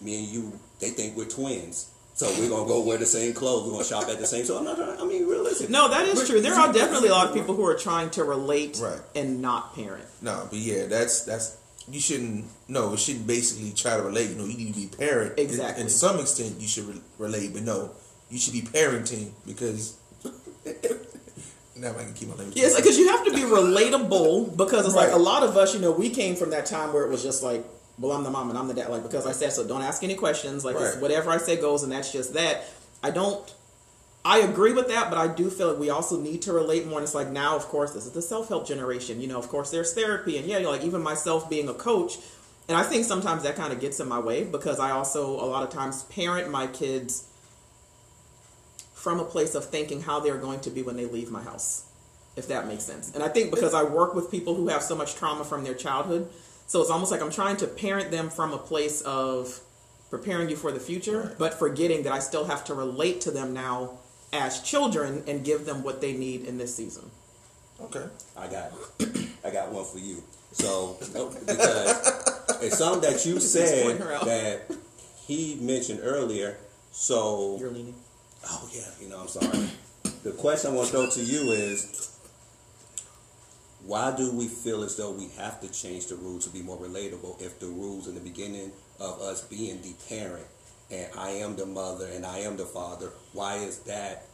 [0.00, 1.90] Me and you, they think we're twins.
[2.14, 3.64] So we're gonna go wear the same clothes.
[3.66, 4.44] We're gonna shop at the same.
[4.44, 4.76] So I'm not.
[4.76, 5.68] trying- I mean, realistic.
[5.70, 6.40] no, that is true.
[6.40, 9.00] There are definitely a lot of people who are trying to relate Right.
[9.14, 10.04] and not parent.
[10.22, 11.56] no, but yeah, that's that's
[11.90, 12.46] you shouldn't.
[12.68, 14.30] No, it shouldn't basically try to relate.
[14.30, 15.38] You know, you need to be parent.
[15.38, 15.82] In- Exactly.
[15.84, 17.90] In, some extent, you should re- relate, but no,
[18.30, 19.94] you should be parenting because.
[21.76, 22.56] now I can keep my language.
[22.56, 25.80] Yes, because you have to be relatable because it's like a lot of us, you
[25.80, 27.64] know, we came from that time where it was just like,
[27.98, 29.66] well, I'm the mom and I'm the dad, like because I said so.
[29.66, 30.64] Don't ask any questions.
[30.64, 31.00] Like it's Right.
[31.02, 32.64] whatever I say goes, and that's just that.
[33.02, 33.52] I don't.
[34.24, 36.98] I agree with that, but I do feel like we also need to relate more.
[36.98, 39.20] And it's like now, of course, this is the self help generation.
[39.20, 41.74] You know, of course, there's therapy, and yeah, you know, like even myself being a
[41.74, 42.18] coach,
[42.68, 45.46] and I think sometimes that kind of gets in my way because I also a
[45.46, 47.28] lot of times parent my kids
[48.94, 51.84] from a place of thinking how they're going to be when they leave my house,
[52.34, 53.14] if that makes sense.
[53.14, 55.74] And I think because I work with people who have so much trauma from their
[55.74, 56.28] childhood,
[56.66, 59.60] so it's almost like I'm trying to parent them from a place of
[60.10, 63.52] preparing you for the future, but forgetting that I still have to relate to them
[63.52, 63.98] now
[64.32, 67.10] as children and give them what they need in this season.
[67.80, 68.04] Okay.
[68.36, 68.72] I got,
[69.44, 70.22] I got one for you.
[70.52, 74.24] So because it's something that you said point her out.
[74.24, 74.72] that
[75.26, 76.56] he mentioned earlier.
[76.92, 77.94] So You're leaning.
[78.48, 79.68] Oh yeah, you know, I'm sorry.
[80.22, 82.15] the question I want to throw to you is
[83.86, 86.76] why do we feel as though we have to change the rules to be more
[86.76, 90.46] relatable if the rules in the beginning of us being the parent
[90.90, 94.26] and I am the mother and I am the father, why is that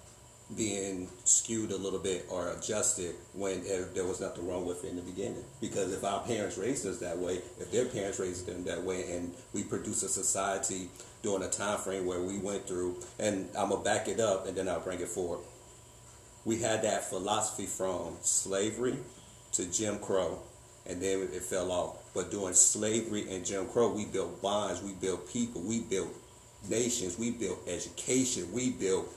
[0.57, 4.97] being skewed a little bit or adjusted when there- was nothing wrong with it in
[4.97, 5.45] the beginning?
[5.61, 9.11] Because if our parents raised us that way, if their parents raised them that way,
[9.13, 10.91] and we produce a society
[11.23, 14.57] during a time frame where we went through, and I'm gonna back it up and
[14.57, 15.41] then I'll bring it forward.
[16.45, 18.99] We had that philosophy from slavery
[19.53, 20.39] to Jim Crow,
[20.87, 21.97] and then it fell off.
[22.15, 26.09] But during slavery and Jim Crow, we built bonds, we built people, we built
[26.69, 29.09] nations, we built education, we built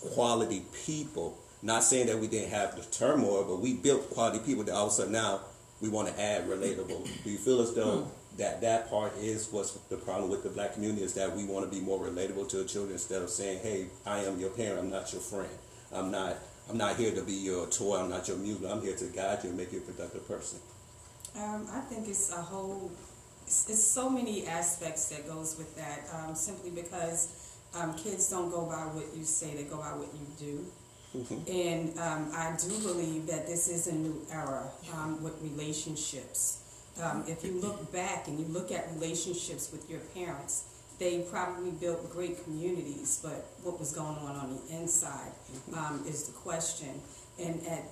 [0.00, 1.38] quality people.
[1.62, 4.86] Not saying that we didn't have the turmoil, but we built quality people that all
[4.86, 5.40] of a sudden now
[5.80, 7.24] we want to add relatable.
[7.24, 8.38] Do you feel as though hmm.
[8.38, 11.64] that that part is what's the problem with the black community is that we want
[11.64, 14.80] to be more relatable to the children instead of saying, "Hey, I am your parent.
[14.80, 15.50] I'm not your friend.
[15.92, 16.36] I'm not.
[16.68, 17.98] I'm not here to be your toy.
[17.98, 18.64] I'm not your muse.
[18.64, 20.58] I'm here to guide you and make you a productive person."
[21.36, 22.90] Um, I think it's a whole,
[23.46, 26.06] it's, it's so many aspects that goes with that.
[26.12, 30.08] Um, simply because um, kids don't go by what you say; they go by what
[30.14, 30.66] you do.
[31.46, 36.58] And um, I do believe that this is a new era um, with relationships.
[37.02, 40.64] Um, if you look back and you look at relationships with your parents,
[41.02, 45.32] they probably built great communities, but what was going on on the inside
[45.76, 47.00] um, is the question.
[47.40, 47.82] And at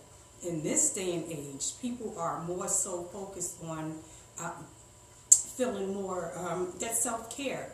[0.47, 3.99] in this day and age, people are more so focused on
[4.41, 4.53] uh,
[5.31, 7.73] feeling more um, that self care.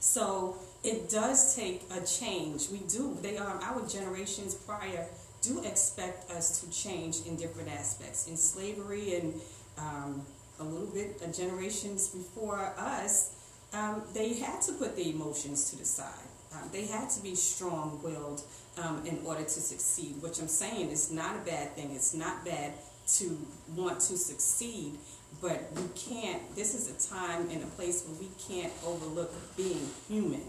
[0.00, 2.68] So it does take a change.
[2.70, 3.16] We do.
[3.22, 5.06] They um, our generations prior
[5.40, 8.28] do expect us to change in different aspects.
[8.28, 9.40] In slavery and
[9.78, 10.26] um,
[10.60, 13.34] a little bit of generations before us,
[13.72, 16.28] um, they had to put the emotions to the side.
[16.54, 18.42] Um, they had to be strong-willed
[18.82, 20.20] um, in order to succeed.
[20.20, 21.92] Which I'm saying is not a bad thing.
[21.92, 22.72] It's not bad
[23.14, 23.38] to
[23.74, 24.98] want to succeed,
[25.40, 26.54] but we can't.
[26.54, 30.42] This is a time and a place where we can't overlook being human.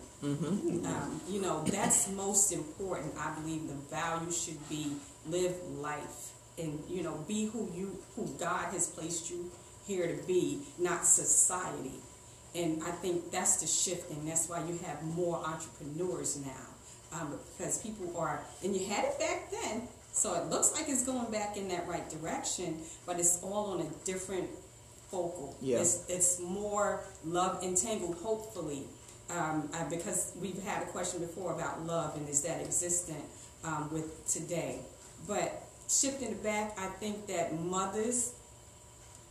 [0.86, 3.14] Um, you know, that's most important.
[3.18, 4.94] I believe the value should be
[5.28, 9.50] live life and you know be who you who God has placed you
[9.86, 11.92] here to be, not society.
[12.56, 17.34] And I think that's the shift, and that's why you have more entrepreneurs now, um,
[17.58, 21.32] because people are, and you had it back then, so it looks like it's going
[21.32, 24.48] back in that right direction, but it's all on a different
[25.10, 25.56] focal.
[25.62, 25.80] Yeah.
[25.80, 28.84] It's, it's more love entangled, hopefully,
[29.32, 33.24] um, uh, because we've had a question before about love and is that existent
[33.64, 34.80] um, with today.
[35.28, 38.34] But shifting it back, I think that mothers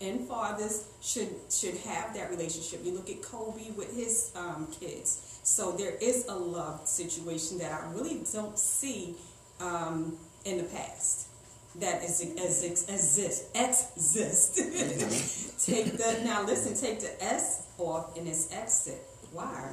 [0.03, 2.81] and fathers should should have that relationship.
[2.85, 7.73] You look at Kobe with his um, kids, so there is a love situation that
[7.73, 9.15] I really don't see
[9.61, 11.29] um, in the past.
[11.77, 14.57] That is as exist exist.
[15.67, 16.75] take the now listen.
[16.75, 19.01] Take the S off and it's exit.
[19.33, 19.73] Why?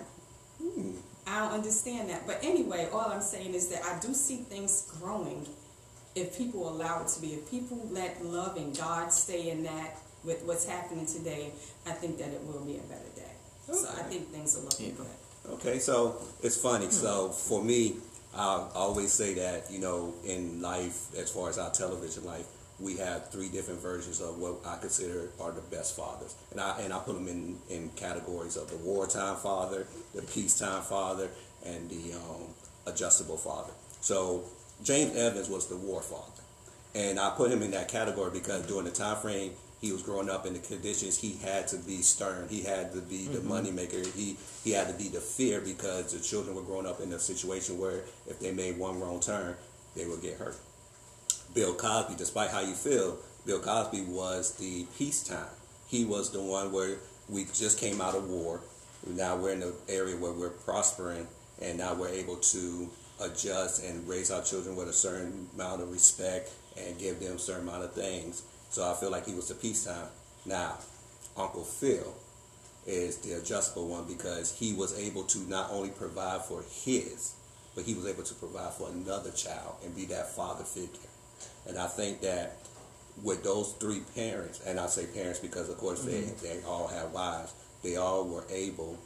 [1.28, 2.26] I don't understand that.
[2.26, 5.46] But anyway, all I'm saying is that I do see things growing
[6.16, 7.34] if people allow it to be.
[7.34, 11.52] If people let love and God stay in that with what's happening today,
[11.86, 13.32] I think that it will be a better day.
[13.72, 15.54] So I think things are looking good.
[15.54, 16.90] Okay, so it's funny.
[16.90, 17.98] So for me,
[18.36, 22.46] I always say that you know, in life, as far as our television life,
[22.80, 26.80] we have three different versions of what I consider are the best fathers, and I
[26.82, 31.30] and I put them in in categories of the wartime father, the peacetime father,
[31.66, 32.44] and the um,
[32.86, 33.72] adjustable father.
[34.02, 34.44] So
[34.84, 36.44] James Evans was the war father,
[36.96, 39.52] and I put him in that category because during the time frame
[39.82, 42.48] he was growing up in the conditions, he had to be stern.
[42.50, 43.48] He had to be the mm-hmm.
[43.48, 43.98] money maker.
[44.16, 47.20] He he had to be the fear because the children were growing up in a
[47.20, 49.56] situation where if they made one wrong turn,
[49.96, 50.58] they would get hurt.
[51.54, 55.48] Bill Cosby, despite how you feel, Bill Cosby was the peacetime.
[55.88, 58.62] He was the one where we just came out of war.
[59.08, 61.28] Now we're in an area where we're prospering,
[61.62, 62.90] and now we're able to
[63.22, 67.40] adjust and raise our children with a certain amount of respect and give them a
[67.40, 68.44] certain amount of things.
[68.70, 70.08] So I feel like he was the peacetime.
[70.46, 70.78] Now,
[71.36, 72.14] Uncle Phil
[72.86, 77.34] is the adjustable one because he was able to not only provide for his,
[77.76, 81.10] but he was able to provide for another child and be that father figure.
[81.68, 82.58] And I think that
[83.24, 86.46] with those three parents, and I say parents because of course they, mm-hmm.
[86.46, 87.54] they all have wives,
[87.84, 88.98] they all were able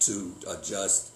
[0.00, 1.12] to adjust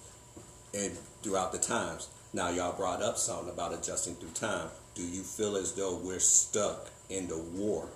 [0.74, 2.08] and throughout the times.
[2.32, 4.68] Now y'all brought up something about adjusting through time.
[4.94, 7.88] Do you feel as though we're stuck in the war?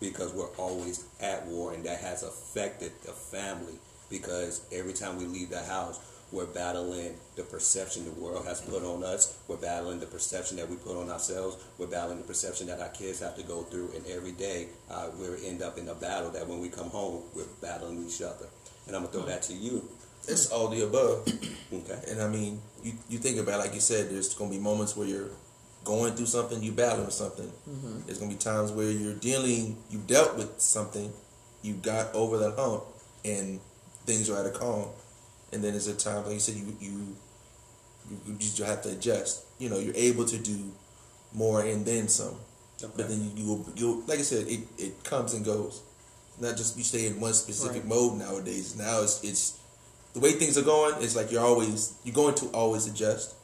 [0.00, 3.74] Because we're always at war and that has affected the family.
[4.10, 8.82] Because every time we leave the house we're battling the perception the world has put
[8.82, 9.38] on us.
[9.48, 11.56] We're battling the perception that we put on ourselves.
[11.78, 15.08] We're battling the perception that our kids have to go through and every day uh,
[15.18, 18.46] we end up in a battle that when we come home we're battling each other.
[18.86, 19.88] And i'm gonna throw that to you.
[20.26, 21.26] It's all the above.
[21.72, 22.00] okay.
[22.10, 24.62] And I mean, you, you think about it, like you said, there's going to be
[24.62, 25.30] moments where you're
[25.84, 27.50] going through something, you battling with something.
[27.68, 28.00] Mm-hmm.
[28.06, 31.12] There's going to be times where you're dealing, you dealt with something,
[31.62, 32.84] you got over that hump,
[33.24, 33.60] and
[34.04, 34.88] things are at a calm.
[35.52, 37.16] And then there's a time, like you said, you you
[38.26, 39.44] you, just have to adjust.
[39.58, 40.72] You know, you're able to do
[41.32, 42.36] more and then some.
[42.82, 42.92] Okay.
[42.96, 45.82] But then you you you like I said, it, it comes and goes.
[46.40, 47.88] Not just you stay in one specific Right.
[47.88, 48.76] mode nowadays.
[48.76, 49.58] Now it's it's
[50.12, 51.02] the way things are going.
[51.02, 53.34] It's like you're always you're going to always adjust.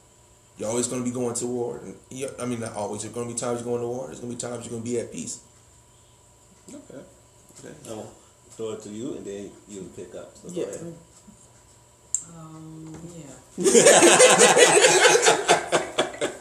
[0.57, 1.79] You're always going to be going to war.
[1.83, 1.95] And
[2.39, 3.01] I mean, not always.
[3.01, 4.07] There's going to be times you're going to war.
[4.07, 5.39] There's going to be times you're going to be at peace.
[6.73, 7.01] okay
[7.59, 8.07] okay i'm gonna
[8.49, 10.67] throw it to you and then you pick up so go Yeah.
[10.67, 10.93] ahead.
[12.37, 13.35] Um, yeah.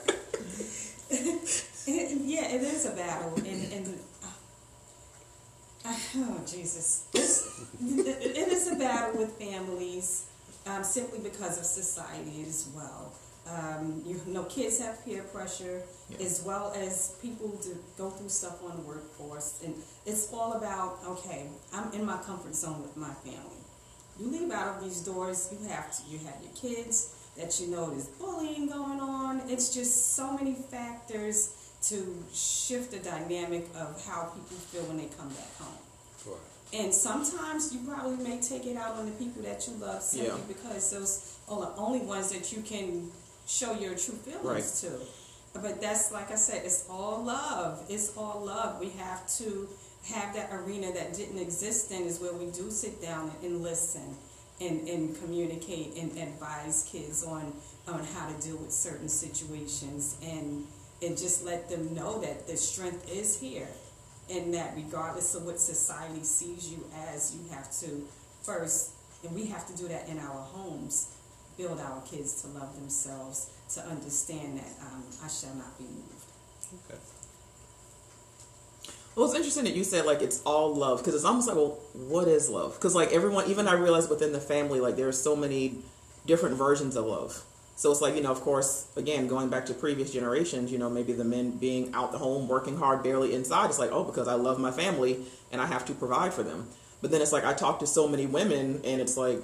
[1.86, 3.98] yeah, it is a battle, and and
[5.84, 7.50] uh, oh Jesus, It's-
[7.80, 10.24] it is a battle with families,
[10.66, 13.12] um, simply because of society as well.
[13.46, 16.24] Um, you know, kids have peer pressure Yeah.
[16.26, 19.74] as well as people to go through stuff on the workforce, and
[20.06, 21.48] it's all about okay.
[21.72, 23.60] I'm in my comfort zone with my family.
[24.18, 26.02] You leave out of these doors, you have to.
[26.10, 29.42] You have your kids that you know there's bullying going on.
[29.50, 31.50] It's just so many factors
[31.88, 35.76] to shift the dynamic of how people feel when they come back home.
[36.26, 36.80] Right.
[36.84, 40.28] And sometimes you probably may take it out on the people that you love simply
[40.28, 40.36] Yeah.
[40.48, 43.10] because those are the only ones that you can
[43.46, 44.90] show your true feelings Right.
[44.90, 45.60] to.
[45.60, 47.84] But that's like I said, it's all love.
[47.88, 48.80] It's all love.
[48.80, 49.68] We have to
[50.06, 54.16] have that arena that didn't exist then is where we do sit down and listen
[54.60, 57.52] and, and communicate and advise kids on
[57.86, 60.66] on how to deal with certain situations and
[61.02, 63.68] and just let them know that the strength is here
[64.30, 68.06] and that regardless of what society sees you as, you have to
[68.42, 71.13] first, and we have to do that in our homes,
[71.56, 76.24] build our kids to love themselves, to understand that um, I shall not be moved.
[76.90, 76.98] Okay.
[79.14, 81.78] Well, it's interesting that you said like it's all love because it's almost like, well,
[81.94, 82.74] what is love?
[82.74, 85.76] Because like everyone, even I realize within the family, like there are so many
[86.26, 87.44] different versions of love.
[87.76, 90.90] So it's like you know, of course, again going back to previous generations, you know,
[90.90, 93.66] maybe the men being out the home, working hard, barely inside.
[93.66, 96.68] It's like, oh, because I love my family and I have to provide for them.
[97.00, 99.38] But then it's like I talk to so many women, and it's like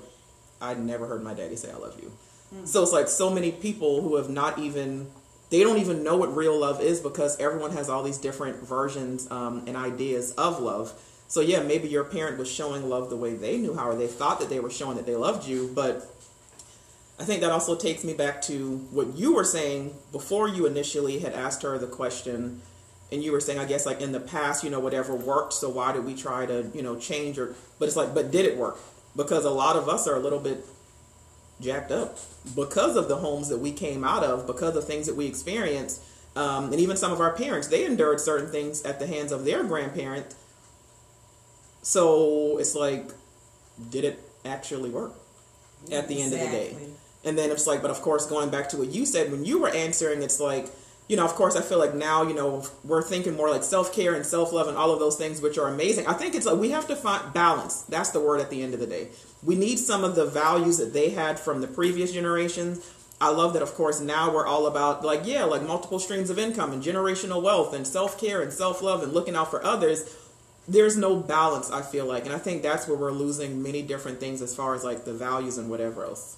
[0.61, 2.12] I never heard my daddy say I love you.
[2.64, 5.07] So it's like so many people who have not even
[5.51, 9.31] they don't even know what real love is because everyone has all these different versions
[9.31, 10.92] um, and ideas of love.
[11.27, 14.07] So yeah, maybe your parent was showing love the way they knew how, or they
[14.07, 15.70] thought that they were showing that they loved you.
[15.75, 16.09] But
[17.18, 21.18] I think that also takes me back to what you were saying before you initially
[21.18, 22.62] had asked her the question,
[23.12, 25.53] and you were saying, I guess like in the past, you know, whatever worked.
[25.53, 27.55] So why did we try to, you know, change or?
[27.79, 28.79] But it's like, but did it work?
[29.16, 30.64] Because a lot of us are a little bit
[31.61, 32.18] jacked up
[32.55, 36.03] because of the homes that we came out of, because of things that we experienced,
[36.37, 39.44] um, and even some of our parents, they endured certain things at the hands of
[39.44, 40.35] their grandparent.
[41.83, 43.11] So it's like,
[43.90, 45.14] did it actually work
[45.90, 46.77] at the end of the day?
[47.25, 49.61] And then it's like, but of course, going back to what you said when you
[49.61, 50.68] were answering, it's like,
[51.11, 53.92] you know, of course, I feel like now, you know, we're thinking more like self
[53.92, 56.07] care and self love and all of those things, which are amazing.
[56.07, 57.83] I think it's like we have to find balance.
[57.83, 59.09] That's the word at the end of the day.
[59.42, 62.89] We need some of the values that they had from the previous generations.
[63.20, 66.39] I love that, of course, now we're all about like, yeah, like multiple streams of
[66.39, 70.16] income and generational wealth and self care and self love and looking out for others.
[70.68, 72.24] There's no balance, I feel like.
[72.24, 75.12] And I think that's where we're losing many different things as far as like the
[75.12, 76.37] values and whatever else.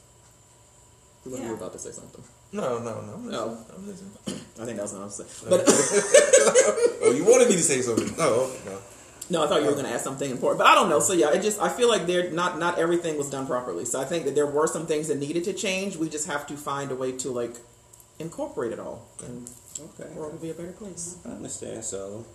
[1.27, 1.51] You Yeah.
[1.51, 2.25] were about to say something.
[2.53, 3.15] No, no, no.
[3.15, 3.31] I'm.
[3.31, 3.59] No.
[3.75, 4.11] I'm listening.
[4.61, 5.31] I think that was what I was saying.
[5.49, 5.65] But
[7.03, 8.15] oh, you wanted me to say something?
[8.19, 8.79] No, okay, no.
[9.31, 10.59] no, I thought you were going to ask something important.
[10.59, 11.01] But I don't know.
[11.01, 13.85] So yeah, it just I feel like there not not everything was done properly.
[13.87, 15.97] So I think that there were some things that needed to change.
[15.97, 17.57] We just have to find a way to like
[18.19, 19.49] incorporate it all, and
[19.81, 20.11] Okay.
[20.13, 21.17] the world will be a better place.
[21.25, 21.83] I understand.
[21.85, 22.27] So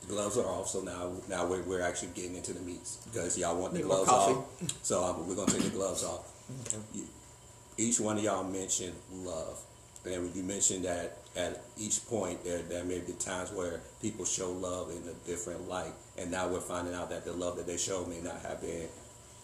[0.00, 0.68] the gloves are off.
[0.68, 3.86] So now, now we're, we're actually getting into the meats because y'all want the Need
[3.86, 4.46] gloves off.
[4.82, 6.26] So um, we're gonna take the gloves off.
[6.94, 7.06] You-
[7.82, 9.60] Each one of y'all mentioned love,
[10.04, 14.52] and you mentioned that at each point there there may be times where people show
[14.52, 17.76] love in a different light, and now we're finding out that the love that they
[17.76, 18.86] show may not have been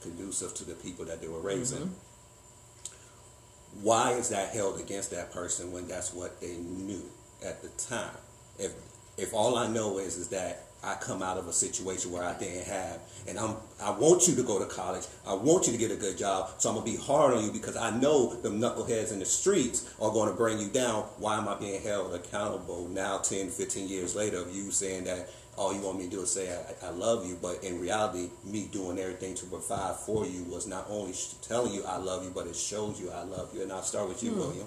[0.03, 1.81] conducive to the people that they were raising.
[1.81, 3.83] Mm-hmm.
[3.83, 7.03] Why is that held against that person when that's what they knew
[7.45, 8.17] at the time?
[8.57, 8.73] If
[9.17, 12.39] if all I know is is that I come out of a situation where I
[12.39, 15.79] didn't have, and I'm I want you to go to college, I want you to
[15.79, 18.49] get a good job, so I'm gonna be hard on you because I know the
[18.49, 21.03] knuckleheads in the streets are gonna bring you down.
[21.19, 25.29] Why am I being held accountable now, 10, 15 years later, of you saying that
[25.57, 28.31] all you want me to do is say I, I love you, but in reality,
[28.45, 31.13] me doing everything to provide for you was not only
[31.43, 33.63] telling you I love you, but it shows you I love you.
[33.63, 34.39] And I'll start with you, hmm.
[34.39, 34.67] William.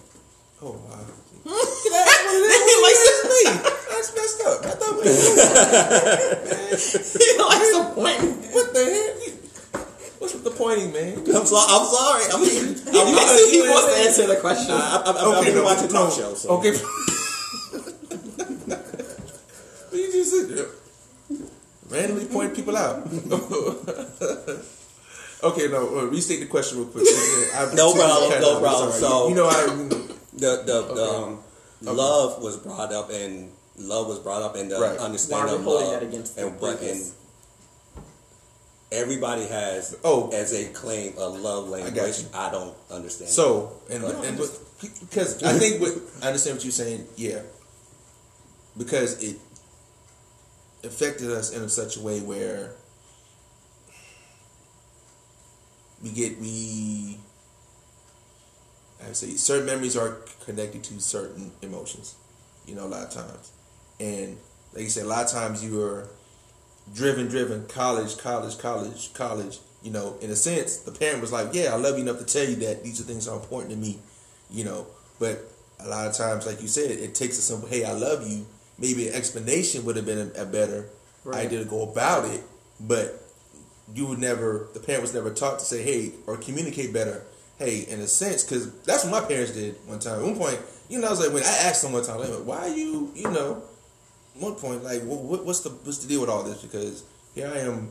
[0.61, 0.99] Oh wow.
[3.21, 3.29] That's what it is.
[3.29, 3.45] Like, me.
[3.91, 4.65] That's messed up.
[4.65, 5.03] I thought we
[7.21, 8.21] he likes to point.
[8.53, 9.15] what the heck?
[10.19, 11.17] What's with the pointing, man?
[11.17, 12.23] I'm, so, I'm sorry.
[12.29, 14.71] I mean, He, he, he wants to answer the question.
[14.71, 14.79] I, I,
[15.11, 16.05] I, I've been no, watching no.
[16.05, 16.41] talk shows.
[16.43, 16.49] So.
[16.59, 16.73] Okay.
[19.91, 20.69] But you just sit there,
[21.89, 23.05] randomly point people out.
[25.43, 25.97] okay, no.
[25.99, 27.03] Uh, restate the question real quick.
[27.05, 28.91] I- No problem, no problem.
[28.93, 29.65] So- you know, I
[30.33, 31.37] the the, the
[31.83, 31.91] Okay.
[31.97, 34.97] love was brought up and love was brought up and the Right.
[34.99, 37.11] understanding Why are of love that against the and what and
[38.91, 40.29] everybody has Oh.
[40.31, 41.95] as a claim a love language.
[41.95, 42.25] got you.
[42.33, 43.31] I don't understand.
[43.31, 44.59] So and, Go and what-
[44.99, 47.41] because I think what I understand what you're saying, yeah.
[48.77, 49.37] Because it
[50.83, 52.73] affected us in such a way where
[56.03, 57.19] we get we
[59.01, 62.15] I would say certain memories are connected to certain emotions,
[62.67, 63.51] you know, a lot of times.
[63.99, 64.37] And
[64.73, 66.07] like you said, a lot of times you are
[66.93, 69.59] driven, driven, college, college, college, college.
[69.83, 72.25] You know, in a sense, the parent was like, "Yeah, I love you enough to
[72.25, 73.99] tell you that these are things that are important to me."
[74.49, 74.87] You know,
[75.19, 75.43] but
[75.79, 78.45] a lot of times, like you said, it takes a simple, "Hey, I love you."
[78.77, 80.89] Maybe an explanation would have been a, a better
[81.23, 81.45] Right.
[81.45, 82.43] idea to go about it,
[82.79, 83.23] but
[83.93, 84.67] you would never.
[84.73, 87.23] The parent was never taught to say, "Hey," or communicate better.
[87.61, 90.17] Hey, in a sense, because that's what my parents did one time.
[90.19, 90.59] At one point,
[90.89, 93.11] you know, I was like, when I asked them one time, like, "Why are you?"
[93.13, 93.61] You know,
[94.33, 96.59] one point, like, what, what, what's the what's the deal with all this?
[96.59, 97.03] Because
[97.35, 97.89] here I am,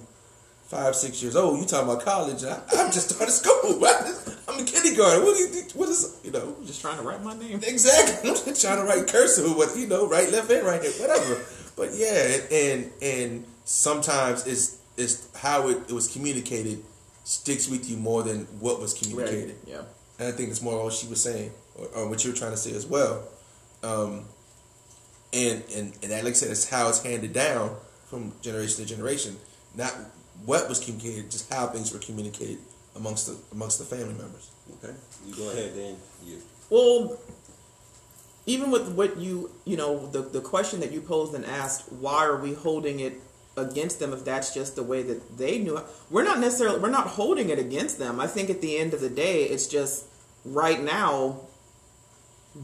[0.64, 1.60] five, six years old.
[1.60, 2.42] You talking about college?
[2.42, 3.80] And I, I've just started school.
[4.48, 5.22] I'm in kindergarten.
[5.22, 5.70] What do you think?
[5.72, 6.56] What is you know?
[6.58, 7.60] I'm just trying to write my name.
[7.62, 8.28] Exactly.
[8.28, 11.44] I'm just trying to write cursive, what you know, right, left, and right, hand, whatever.
[11.76, 16.82] But yeah, and and sometimes it's it's how it, it was communicated
[17.30, 19.54] sticks with you more than what was communicated.
[19.64, 19.82] Yeah.
[20.18, 22.50] And I think it's more all she was saying, or, or what you were trying
[22.50, 23.22] to say as well.
[23.84, 24.24] Um,
[25.32, 27.76] and and and that, like I said, it's how it's handed down
[28.06, 29.36] from generation to generation.
[29.76, 29.94] Not
[30.44, 32.58] what was communicated, just how things were communicated
[32.96, 34.50] amongst the amongst the family members.
[34.82, 35.96] okay, you go ahead then.
[36.26, 36.38] You.
[36.68, 37.16] Well,
[38.44, 42.24] even with what you, you know, the, the question that you posed and asked, why
[42.24, 43.20] are we holding it
[43.60, 45.84] against them if that's just the way that they knew it?
[46.10, 48.20] We're not necessarily, we're not holding it against them.
[48.20, 50.06] I think at the end of the day, it's just
[50.44, 51.40] right now,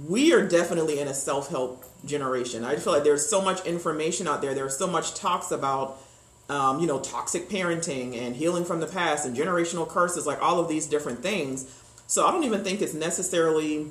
[0.09, 2.65] we are definitely in a self help generation.
[2.65, 4.55] I feel like there's so much information out there.
[4.55, 5.99] There's so much talks about,
[6.49, 10.59] um, you know, toxic parenting and healing from the past and generational curses, like all
[10.59, 11.83] of these different things.
[12.07, 13.87] So I don't even think it's necessarily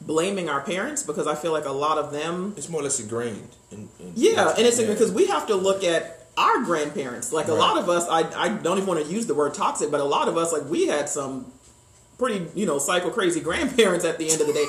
[0.00, 3.00] blaming our parents because I feel like a lot of them It's more or less
[3.00, 3.48] ingrained.
[3.70, 4.88] In, in yeah, and it's yeah.
[4.88, 7.32] because we have to look at our grandparents.
[7.32, 9.90] Like a lot of us, I, I don't even want to use the word toxic,
[9.90, 11.52] but a lot of us, like we had some
[12.18, 14.66] pretty, you know, psycho crazy grandparents at the end of the day.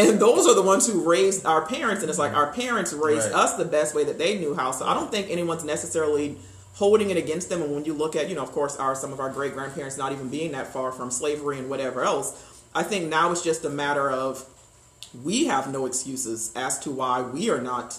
[0.00, 2.02] and those are the ones who raised our parents.
[2.02, 3.34] And it's like our parents raised Right.
[3.42, 4.70] us the best way that they knew how.
[4.72, 6.36] So I don't think anyone's necessarily
[6.74, 7.62] holding it against them.
[7.62, 9.96] And when you look at, you know, of course, our some of our great grandparents
[9.96, 12.50] not even being that far from slavery and whatever else.
[12.74, 14.44] I think now it's just a matter of
[15.22, 17.98] we have no excuses as to why we are not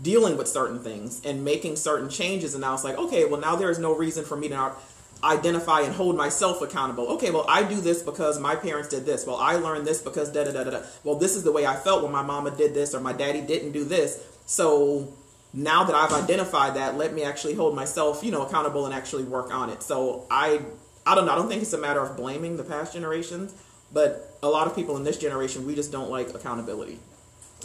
[0.00, 2.54] dealing with certain things and making certain changes.
[2.54, 4.80] And now it's like okay well now there is no reason for me to not
[5.24, 7.08] identify and hold myself accountable.
[7.08, 9.26] Okay well i do this because my parents did this.
[9.26, 10.82] Well i learned this because da da da da da.
[11.04, 13.40] Well this is the way i felt when my mama did this or my daddy
[13.40, 14.24] didn't do this.
[14.46, 15.12] So
[15.52, 19.24] now that i've identified that let me actually hold myself you know accountable and actually
[19.24, 19.82] work on it.
[19.82, 20.60] So i
[21.06, 21.32] i don't know.
[21.32, 23.54] I don't think it's a matter of blaming the past generations
[23.92, 26.98] but a lot of people in this generation we just don't like accountability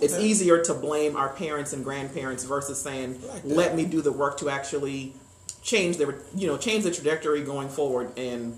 [0.01, 0.23] it's Okay.
[0.23, 4.37] easier to blame our parents and grandparents versus saying, Like "Let me do the work
[4.37, 5.13] to actually
[5.61, 8.57] change the you know change the trajectory going forward and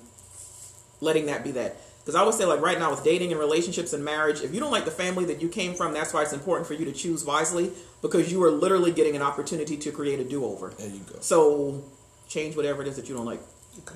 [1.02, 3.92] letting that be that." Because I would say, like right now with dating and relationships
[3.92, 6.34] and marriage, if you don't like the family that you came from, that's why it's
[6.34, 7.72] important for you to choose wisely
[8.04, 10.70] because you are literally getting an opportunity to create a do over.
[10.78, 11.18] There you go.
[11.22, 11.84] So
[12.28, 13.42] change whatever it is that you don't like.
[13.80, 13.96] Okay.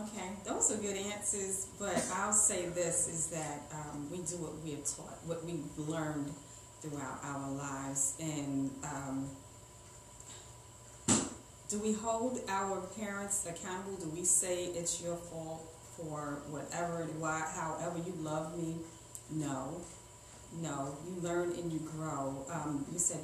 [0.00, 4.62] Okay, those are good answers, but I'll say this is that um, we do what
[4.62, 6.32] we are taught, what we've learned
[6.80, 9.28] throughout our lives, and um,
[11.68, 13.96] do we hold our parents accountable?
[13.96, 18.76] Do we say it's your fault for whatever, why, however you love me?
[19.30, 19.80] No,
[20.62, 20.96] no.
[21.06, 22.46] You learn and you grow.
[22.50, 23.18] Um, you said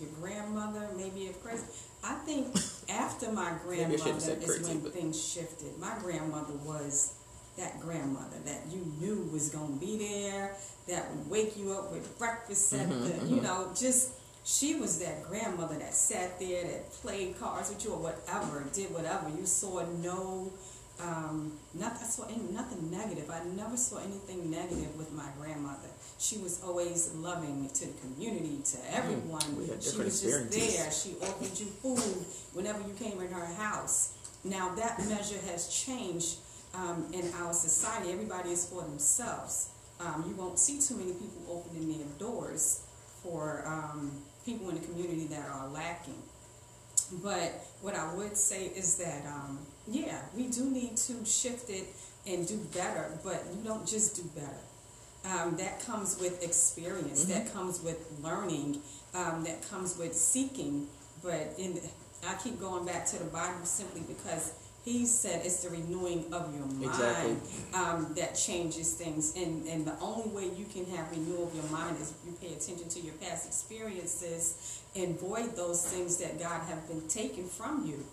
[0.00, 1.64] your grandmother, maybe if crazy.
[2.02, 2.56] I think
[2.88, 5.78] after my Maybe I shouldn't grandmother is crazy, when but- things shifted.
[5.78, 7.14] My grandmother was
[7.56, 10.54] that grandmother that you knew was gonna be there,
[10.88, 14.10] that would wake you up with breakfast at Mm-hmm, the, you know, just
[14.44, 18.92] she was that grandmother that sat there, that played cards with you or whatever, did
[18.92, 19.28] whatever.
[19.30, 20.52] You saw no,
[21.00, 23.28] um, not, I saw any, nothing negative.
[23.30, 25.88] I never saw anything negative with my grandmother.
[26.18, 29.42] She was always loving to the community, to everyone.
[29.42, 30.90] Mm, had she was just there.
[30.90, 34.14] She offered you food whenever you came in her house.
[34.42, 36.36] Now that measure has changed
[36.74, 38.12] um, in our society.
[38.12, 39.70] Everybody is for themselves.
[40.00, 42.82] Um, you won't see too many people opening their doors
[43.22, 44.12] for um,
[44.44, 46.22] people in the community that are lacking.
[47.22, 51.86] But what I would say is that, um, yeah, we do need to shift it
[52.26, 54.58] and do better, but you don't just do better.
[55.26, 58.80] Um, that comes with experience, that comes with learning,
[59.14, 60.86] um, that comes with seeking.
[61.22, 61.80] But in,
[62.26, 64.52] I keep going back to the Bible simply because
[64.84, 67.36] he said it's the renewing of your mind Exactly.
[67.74, 69.34] um, that changes things.
[69.36, 72.54] And, and the only way you can have renewal of your mind is you pay
[72.54, 77.84] attention to your past experiences and void those things that God have been taken from
[77.84, 78.04] you.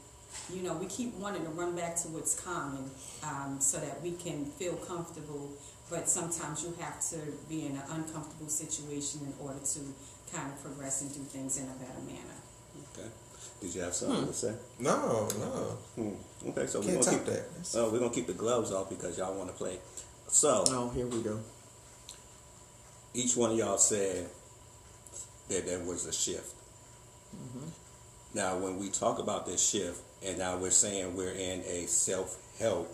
[0.51, 2.89] You know, we keep wanting to run back to what's common
[3.23, 5.51] um, so that we can feel comfortable,
[5.89, 7.17] but sometimes you have to
[7.49, 9.79] be in an uncomfortable situation in order to
[10.33, 12.37] kind of progress and do things in a better manner.
[12.97, 13.07] Okay.
[13.61, 14.53] Did you have something to say?
[14.79, 15.77] No, no.
[15.95, 16.49] Hmm.
[16.49, 17.49] Okay, so we're gonna keep that.
[17.51, 19.79] That's- uh, we're gonna keep the gloves off because y'all want to play.
[20.27, 21.39] So Oh, here we go.
[23.13, 24.29] each one of y'all said
[25.49, 26.55] that there was a shift.
[28.33, 32.89] Now, when we talk about this shift, and now we're saying we're in a self-help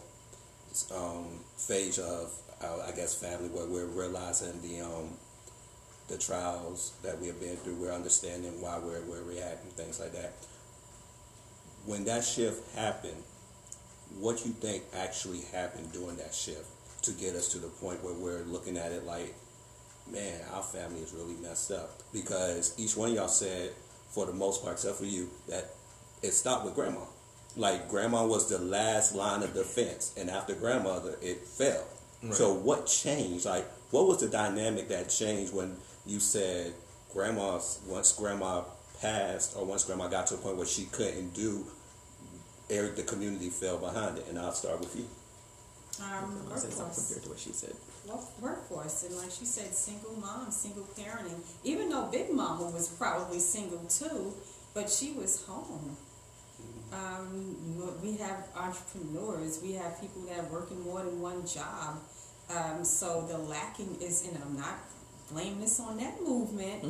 [0.94, 1.26] um,
[1.58, 2.32] phase of,
[2.62, 5.10] I guess, family, where we're realizing the um,
[6.07, 7.76] the trials that we have been through.
[7.76, 10.34] We're understanding why we're we're and things like that.
[11.86, 13.24] When that shift happened,
[14.20, 16.68] what you think actually happened during that shift
[17.03, 19.34] to get us to the point where we're looking at it like,
[20.12, 23.72] man, our family is really messed up because each one of y'all said,
[24.10, 25.70] for the most part, except for you, that
[26.22, 27.01] it stopped with grandma.
[27.55, 31.86] Like grandma was the last line of defense, and after grandmother, it fell.
[32.32, 33.46] So what changed?
[33.46, 36.74] Like, what was the dynamic that changed when you said
[37.14, 38.64] grandma's once grandma
[39.02, 41.66] passed, or once grandma got to a point where she couldn't do,
[42.70, 45.06] Eric, the community fell behind it, and I'll start with you.
[46.04, 47.08] Um, I said something workforce.
[47.08, 47.76] compared to what she said.
[48.08, 51.40] Well, workforce and like she said, single mom, single parenting.
[51.64, 54.34] Even though Big Mama was probably single too,
[54.74, 55.98] but she was home.
[56.92, 59.60] Um, we have entrepreneurs.
[59.62, 62.00] We have people that are working more than one job.
[62.50, 64.80] Um, so the lacking is, and I'm not
[65.32, 66.84] blaming this on that movement,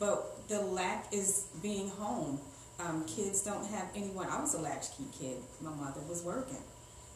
[0.00, 2.40] but the lack is being home.
[2.80, 4.26] Um, kids don't have anyone.
[4.28, 5.36] I was a latchkey kid.
[5.60, 6.58] My mother was working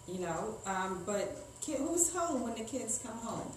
[0.09, 0.57] you know.
[0.67, 3.53] Um, but kid, who's home when the kids come home?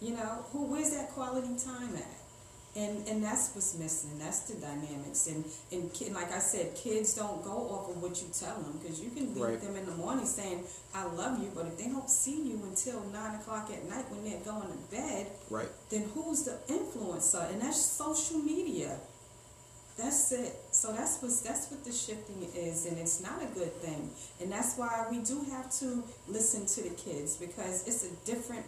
[0.00, 2.21] You know, who where's that quality time at?
[2.74, 4.18] And and that's what's missing.
[4.18, 5.26] That's the dynamics.
[5.26, 8.78] And and kid, like I said, kids don't go off of what you tell them
[8.80, 9.60] because you can leave Right.
[9.60, 10.64] them in the morning saying
[10.94, 14.24] I love you, but if they don't see you until nine o'clock at night when
[14.24, 15.68] they're going to bed, Right.
[15.90, 17.50] then who's the influencer?
[17.50, 18.98] And that's social media.
[19.98, 20.56] That's it.
[20.70, 24.08] So that's what that's what the shifting is, and it's not a good thing.
[24.40, 28.64] And that's why we do have to listen to the kids because it's a different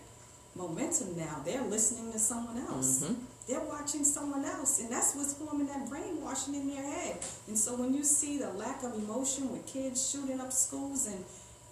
[0.54, 1.40] momentum now.
[1.44, 3.04] They're listening to someone else.
[3.04, 3.14] Mm-hmm.
[3.46, 7.18] They're watching someone else, and that's what's forming that brainwashing in their head.
[7.46, 11.22] And so when you see the lack of emotion with kids shooting up schools, and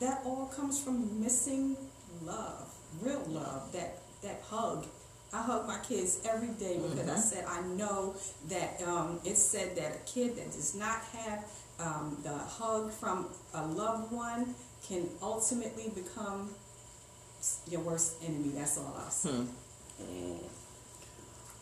[0.00, 1.76] that all comes from missing
[2.22, 2.68] love,
[3.00, 4.86] real love, that that hug.
[5.32, 8.14] I hug my kids every day because I said I know
[8.50, 11.44] that um, it said that a kid that does not have
[11.80, 14.54] um, the hug from a loved one
[14.86, 16.50] can ultimately become
[17.68, 18.50] your worst enemy.
[18.54, 19.30] That's all I'll say.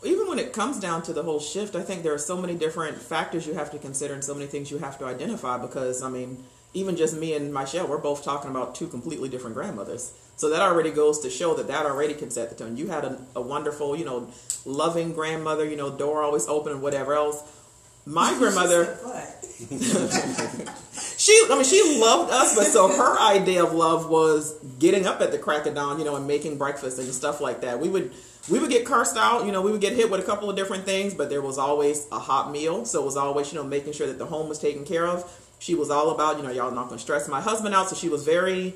[0.03, 2.55] Even when it comes down to the whole shift, I think there are so many
[2.55, 6.03] different factors you have to consider and so many things you have to identify because,
[6.03, 6.42] I mean,
[6.72, 10.12] even just me and Michelle, we're both talking about two completely different grandmothers.
[10.36, 12.76] So that already goes to show that that already can set the tone.
[12.78, 14.28] You had a, a wonderful, you know,
[14.64, 17.42] loving grandmother, you know, door always open and whatever else.
[18.07, 18.96] My grandmother,
[21.18, 25.20] she, I mean, she loved us, but so her idea of love was getting up
[25.20, 27.78] at the crack of dawn, you know, and making breakfast and stuff like that.
[27.78, 28.12] We would,
[28.49, 30.57] we would get cursed out, you know, we would get hit with a couple of
[30.57, 32.84] different things, but there was always a hot meal.
[32.84, 35.30] So it was always, you know, making sure that the home was taken care of.
[35.59, 37.91] She was all about, you know, y'all not going to stress my husband out.
[37.91, 38.74] So she was very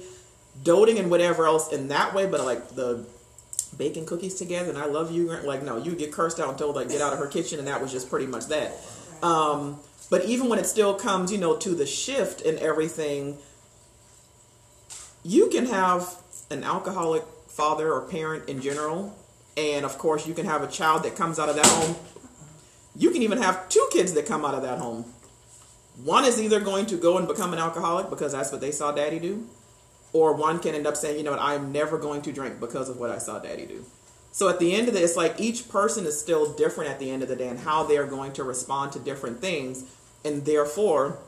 [0.63, 3.07] doting and whatever else in that way, but like the
[3.77, 5.33] baking cookies together and I love you.
[5.33, 7.69] Like, no, you get cursed out and told like get out of her kitchen, and
[7.69, 8.73] that was just pretty much that.
[9.23, 13.39] Um, but even when it still comes, you know, to the shift and everything,
[15.25, 16.17] you can have
[16.51, 19.17] an alcoholic father or parent in general,
[19.57, 21.97] and of course, you can have a child that comes out of that home.
[22.97, 25.05] You can even have two kids that come out of that home.
[26.03, 28.91] One is either going to go and become an alcoholic because that's what they saw
[28.93, 29.47] daddy do,
[30.13, 32.89] or one can end up saying, you know what, I'm never going to drink because
[32.89, 33.85] of what I saw daddy do.
[34.33, 37.11] So at the end of it, it's like each person is still different at the
[37.11, 39.85] end of the day and how they're going to respond to different things.
[40.25, 41.19] And therefore,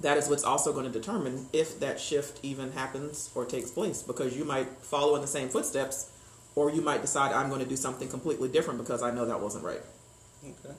[0.00, 4.04] that is what's also going to determine if that shift even happens or takes place
[4.04, 6.12] because you might follow in the same footsteps
[6.56, 9.40] or you might decide I'm going to do something completely different because I know that
[9.40, 9.80] wasn't right.
[10.44, 10.74] Okay.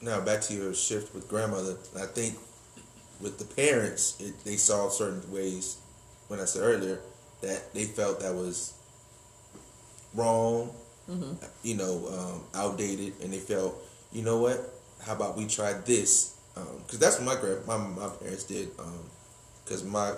[0.00, 1.76] Now back to your shift with grandmother.
[1.96, 2.36] I think
[3.20, 5.78] with the parents, it, they saw certain ways.
[6.28, 7.00] When I said earlier
[7.42, 8.72] that they felt that was
[10.14, 10.74] wrong,
[11.08, 11.34] mm-hmm.
[11.62, 13.76] you know, um, outdated, and they felt,
[14.12, 14.58] you know what?
[15.04, 16.36] How about we try this?
[16.56, 18.70] Um, because that's what my grand my, my parents did.
[18.78, 19.10] Um,
[19.64, 20.14] because my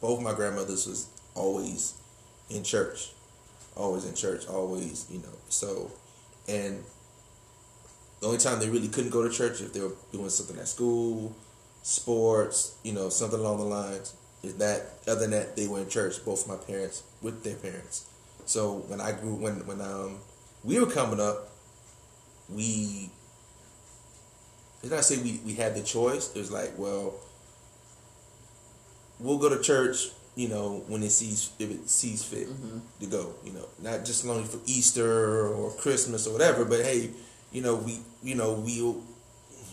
[0.00, 1.94] both my grandmothers was always
[2.50, 3.12] in church,
[3.76, 5.34] always in church, always you know.
[5.48, 5.90] So,
[6.48, 6.82] and
[8.20, 10.68] the only time they really couldn't go to church if they were doing something at
[10.68, 11.34] school,
[11.82, 14.14] sports, you know, something along the lines.
[14.42, 18.06] Is that other than that they were in church, both my parents with their parents.
[18.46, 20.18] So when I grew when when um
[20.64, 21.50] we were coming up,
[22.48, 23.10] we
[24.82, 26.34] did not say we, we had the choice?
[26.34, 27.14] It was like, well,
[29.18, 32.46] we'll go to church, you know, when it sees if it sees fit
[33.00, 37.10] to go, you know, not just only for Easter or Christmas or whatever, but hey,
[37.50, 39.02] you know, we you know we'll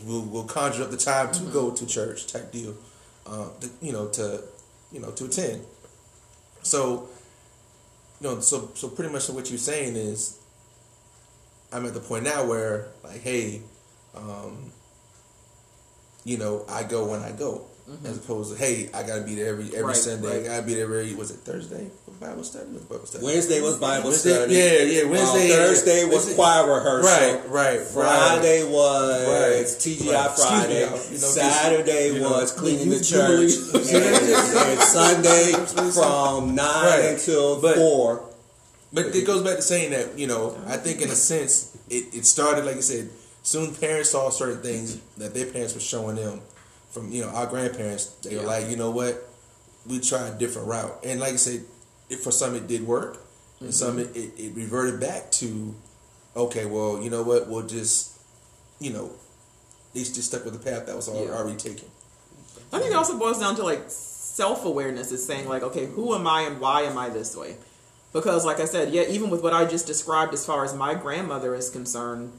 [0.04, 2.74] we'll, we'll conjure up the time to go to church type deal,
[3.28, 4.42] uh, to, you know, to
[4.92, 5.64] you know to attend.
[6.64, 7.10] So,
[8.20, 10.40] you know, so so pretty much what you're saying is,
[11.72, 13.62] I'm at the point now where like, hey,
[14.16, 14.72] um,
[16.24, 17.68] you know, I go when I go,
[18.04, 20.28] as opposed to hey, I gotta be there every every Right, Sunday.
[20.28, 20.46] right.
[20.46, 22.66] I gotta be there every was it Thursday for Bible study?
[22.72, 23.24] Was Bible study?
[23.26, 24.54] Wednesday was Bible Wednesday- study.
[24.56, 27.12] yeah, yeah, Wednesday- Um, Thursday was Wednesday- choir rehearsal.
[27.12, 29.80] Right, right, Friday was Right.
[29.80, 30.26] TGI.
[30.26, 30.82] Excuse me, Friday.
[30.82, 30.92] y'all.
[30.92, 33.52] Know, Saturday you know, was cleaning the church.
[33.74, 35.52] and, and Sunday
[35.92, 38.24] from nine until But- four.
[38.94, 42.06] But it goes back to saying that, you know, I think in a sense, it,
[42.14, 43.10] it started, like I said,
[43.44, 46.42] soon parents saw certain things that their parents were showing them
[46.96, 48.06] from, you know, our grandparents.
[48.24, 49.30] They were like, you know what,
[49.86, 50.98] we tried a different route.
[51.04, 51.66] And like I said,
[52.10, 53.22] it, for some it did work,
[53.60, 53.72] and mm-hmm.
[53.72, 55.76] some it, it, it reverted back to,
[56.36, 58.18] okay, well, you know what, we'll just,
[58.80, 59.12] you know,
[59.94, 61.32] they just stuck with the path that was al- Yeah.
[61.32, 61.90] already taken.
[62.72, 66.16] I think it also boils down to like self awareness is saying like, okay, who
[66.16, 67.58] am I and why am I this way?
[68.14, 70.94] Because like I said, yeah, even with what I just described as far as my
[70.94, 72.32] grandmother is concerned,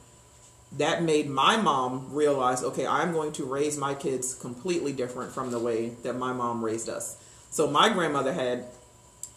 [0.73, 5.51] that made my mom realize, okay, I'm going to raise my kids completely different from
[5.51, 7.17] the way that my mom raised us.
[7.49, 8.65] So my grandmother had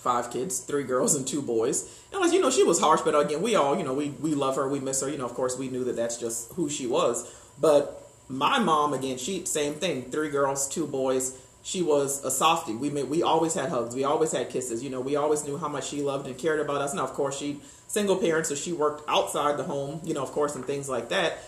[0.00, 2.00] five kids, three girls and two boys.
[2.12, 4.34] And like you know, she was harsh, but again, we all you know we we
[4.34, 5.08] love her, we miss her.
[5.08, 7.30] You know, of course, we knew that that's just who she was.
[7.60, 11.38] But my mom, again, she same thing, three girls, two boys.
[11.62, 12.74] She was a softie.
[12.74, 13.94] We made, we always had hugs.
[13.94, 14.82] We always had kisses.
[14.82, 16.94] You know, we always knew how much she loved and cared about us.
[16.94, 20.00] Now, of course, she single parent, so she worked outside the home.
[20.04, 21.38] You know, of course, and things like that.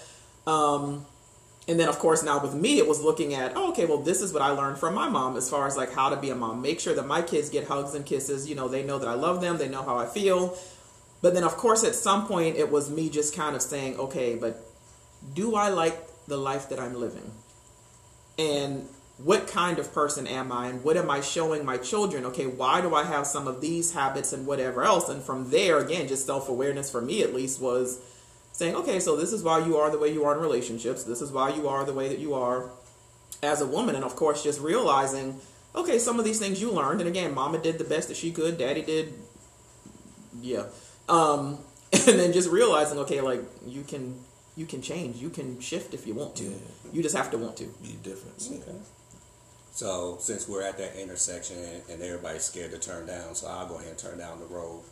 [0.47, 1.07] Um,
[1.69, 4.21] and then, of course, now with me, it was looking at, oh, okay, well, this
[4.21, 6.35] is what I learned from my mom as far as like how to be a
[6.35, 6.61] mom.
[6.61, 8.49] Make sure that my kids get hugs and kisses.
[8.49, 10.59] You know, they know that I love them, they know how I feel.
[11.23, 14.35] But then, of course, at some point, it was me just kind of saying, okay,
[14.35, 14.61] but
[15.35, 15.97] do I like
[16.27, 17.31] the life that I'm living?
[18.39, 18.89] And
[19.25, 20.69] what kind of person am I?
[20.69, 22.25] And what am I showing my children?
[22.27, 25.09] Okay, why do I have some of these habits and whatever else?
[25.09, 28.01] And from there, again, just self awareness for me at least was
[28.53, 31.05] saying, okay, so this is why you are the way you are in relationships.
[31.05, 32.71] This is why you are the way that you are
[33.43, 33.95] as a woman.
[33.95, 35.41] And of course, just realizing,
[35.75, 37.01] okay, some of these things you learned.
[37.01, 39.15] And again, mama did the best that she could, daddy did,
[40.41, 40.65] yeah.
[41.09, 41.59] Um,
[41.93, 44.21] and then just realizing, okay, like you can.
[44.55, 45.17] You can change.
[45.17, 46.45] You can shift if you want to.
[46.45, 46.57] Yeah.
[46.93, 47.65] You just have to want to.
[47.83, 48.37] Be different.
[48.37, 48.69] difference.
[48.69, 48.79] Okay.
[49.73, 53.67] So since we're at that intersection and, and everybody's scared to turn down, so I'll
[53.67, 54.83] go ahead and turn down the road,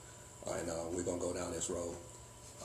[0.56, 1.94] and uh, we're gonna go down this road.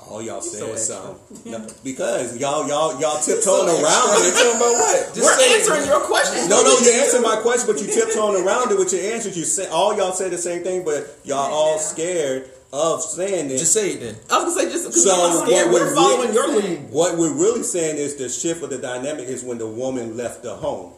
[0.09, 0.95] All y'all so said extra.
[0.95, 4.36] something No, because y'all y'all y'all tiptoeing around You're it.
[4.36, 4.99] talking about what?
[5.16, 5.59] Just We're say it.
[5.59, 6.49] answering your question.
[6.49, 9.38] No, no, you're answering my question, but you tiptoeing around it with your answers.
[9.38, 11.82] You say all y'all say the same thing, but y'all all Yeah.
[11.82, 13.57] scared of saying it.
[13.57, 14.16] Just say it then.
[14.30, 16.61] I was gonna say just because So we're scared, what we're we're following really your
[16.80, 16.89] lead.
[16.91, 20.43] What we're really saying is the shift of the dynamic is when the woman left
[20.43, 20.91] the home.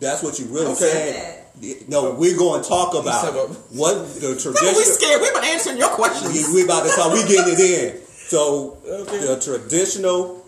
[0.00, 1.44] That's what you really Okay.
[1.58, 1.84] saying.
[1.88, 5.22] No, we're going to talk about uh, what the No, we scared.
[5.22, 6.32] We've been answering your questions.
[6.48, 7.12] We, we about to talk.
[7.14, 8.00] We getting it in.
[8.06, 9.18] So Okay.
[9.26, 10.44] the traditional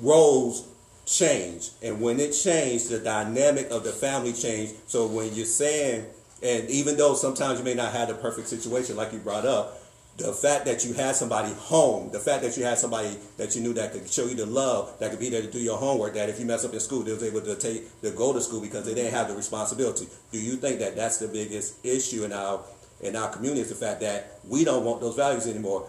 [0.00, 0.66] roles
[1.06, 4.74] change, and when it changed, the dynamic of the family changed.
[4.86, 6.06] So when you're saying,
[6.42, 9.79] and even though sometimes you may not have the perfect situation, like you brought up,
[10.20, 13.62] the fact that you had somebody home, the fact that you had somebody that you
[13.62, 16.14] knew that could show you the love, that could be there to do your homework,
[16.14, 18.40] that if you mess up in school, they was able to take to go to
[18.40, 20.08] school because they didn't have the responsibility.
[20.30, 22.62] Do you think that that's the biggest issue in our
[23.00, 23.62] in our community?
[23.62, 25.88] Is the fact that we don't want those values anymore.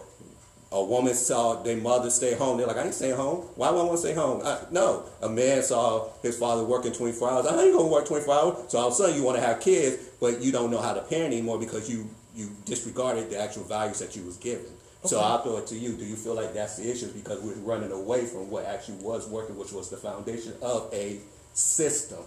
[0.72, 2.56] A woman saw their mother stay home.
[2.56, 3.42] They're like, I ain't staying home.
[3.56, 4.40] Why would I want to stay home?
[4.42, 5.04] I, no.
[5.20, 7.46] A man saw his father working 24 hours.
[7.46, 8.70] I ain't going to work 24 hours.
[8.70, 10.94] So all of a sudden you want to have kids, but you don't know how
[10.94, 14.66] to parent anymore because you, you disregarded the actual values that you was given.
[15.04, 15.94] So I'll throw it to you.
[15.94, 17.08] Do you feel like that's the issue?
[17.12, 21.18] Because we're running away from what actually was working, which was the foundation of a
[21.54, 22.20] system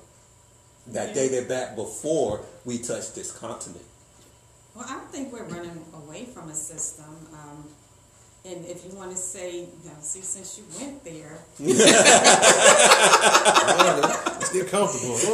[0.87, 1.13] that Yeah.
[1.13, 3.85] dated back before we touched this continent.
[4.75, 7.05] Well, I don't think we're running away from a system.
[7.33, 7.69] Um,
[8.45, 11.39] and if you want to say, you know, see, since you went there,
[14.35, 15.15] Let's get comfortable.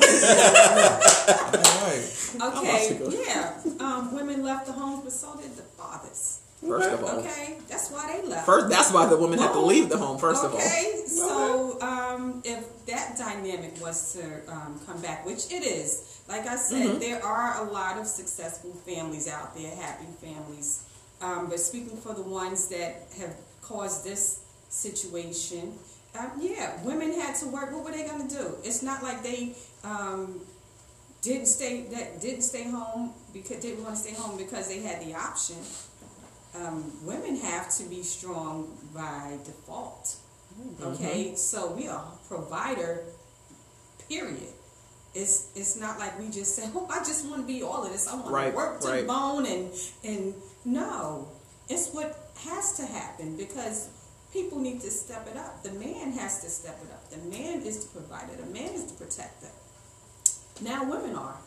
[2.41, 2.57] All right.
[2.57, 6.39] okay, yeah, um, women left the homes, but so did the fathers.
[6.66, 8.45] First of all, Okay, that's why they left.
[8.45, 10.20] first that's why the women had to leave the home.
[10.20, 15.51] First of all, Okay, so um, if that dynamic was to um, come back, which
[15.51, 16.99] it is, like I said, Mm-hmm.
[16.99, 20.84] there are a lot of successful families out there, happy families.
[21.22, 25.74] Um, but speaking for the ones that have caused this situation,
[26.19, 27.72] um, yeah, women had to work.
[27.72, 28.55] What were they going to do?
[28.63, 30.41] It's not like they um,
[31.22, 35.01] didn't stay that didn't stay home because didn't want to stay home because they had
[35.05, 35.57] the option.
[36.53, 40.17] Um, women have to be strong by default.
[40.82, 43.05] Okay, so we are provider.
[44.09, 44.49] Period.
[45.13, 47.91] It's it's not like we just say, "Oh, I just want to be all of
[47.91, 48.07] this.
[48.07, 49.07] I want Right, to work to the right.
[49.07, 49.72] bone," and
[50.03, 50.34] and
[50.66, 51.28] no,
[51.70, 53.89] it's what has to happen because
[54.34, 55.64] people need to step it up.
[55.64, 57.09] The man has to step it up.
[57.09, 58.36] The man is the provider.
[58.36, 59.47] The man is the protector.
[60.62, 61.38] Now women are.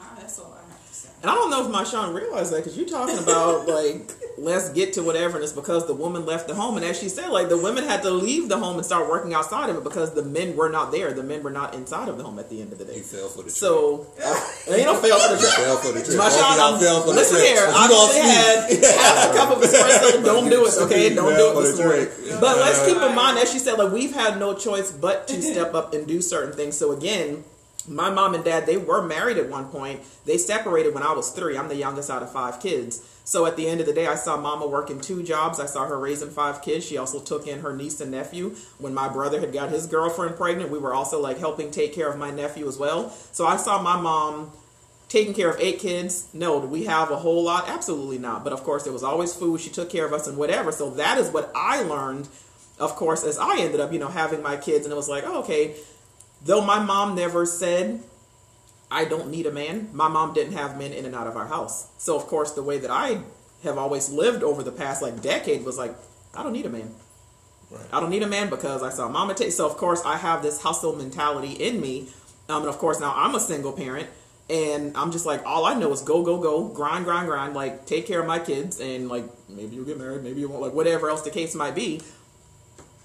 [0.00, 1.08] Ah, that's all I have to say.
[1.22, 4.92] and I don't know if Marshawn realized that because you're talking about like let's get
[4.92, 7.48] to whatever, and it's because the woman left the home, and as she said, like
[7.48, 10.22] the women had to leave the home and start working outside of it because the
[10.22, 11.12] men were not there.
[11.12, 12.98] The men were not inside of the home at the end of the day.
[12.98, 13.52] You fell for the trick.
[13.58, 15.50] So uh, ain't no fail for the trick.
[15.54, 16.16] fell for the trick.
[16.16, 17.48] Marshawn, Both of I'm, fell for the listen trick.
[17.48, 17.66] here.
[17.66, 20.24] I you gonna only had half a cup of espresso.
[20.24, 21.14] Don't do it, okay?
[21.14, 22.40] Don't do it for this the morning.
[22.40, 25.42] But let's keep in mind, as she said, like we've had no choice but to
[25.50, 26.76] step up and do certain things.
[26.76, 27.42] So again,
[27.88, 30.00] my mom and dad, they were married at one point.
[30.24, 31.56] They separated when I was three.
[31.56, 33.02] I'm the youngest out of five kids.
[33.24, 35.60] So at the end of the day, I saw mama working two jobs.
[35.60, 36.86] I saw her raising five kids.
[36.86, 38.56] She also took in her niece and nephew.
[38.78, 42.10] When my brother had got his girlfriend pregnant, we were also like helping take care
[42.10, 43.10] of my nephew as well.
[43.32, 44.52] So I saw my mom
[45.08, 48.52] taking care of eight kids no did we have a whole lot absolutely not but
[48.52, 51.16] of course there was always food she took care of us and whatever so that
[51.16, 52.28] is what i learned
[52.78, 55.24] of course as i ended up you know having my kids and it was like
[55.26, 55.74] oh, okay
[56.42, 58.00] though my mom never said
[58.90, 61.46] i don't need a man my mom didn't have men in and out of our
[61.46, 63.20] house so of course the way that i
[63.62, 65.94] have always lived over the past like decade was like
[66.34, 66.94] i don't need a man
[67.70, 67.84] Right.
[67.92, 69.52] I don't need a man because I saw mama take.
[69.52, 72.08] So of course I have this hustle mentality in me,
[72.48, 74.08] um, and of course now I'm a single parent,
[74.48, 77.84] and I'm just like all I know is go go go, grind grind grind, like
[77.84, 80.72] take care of my kids, and like maybe you'll get married, maybe you won't, like
[80.72, 82.00] whatever else the case might be.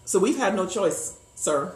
[0.05, 1.75] So we've had no choice, sir.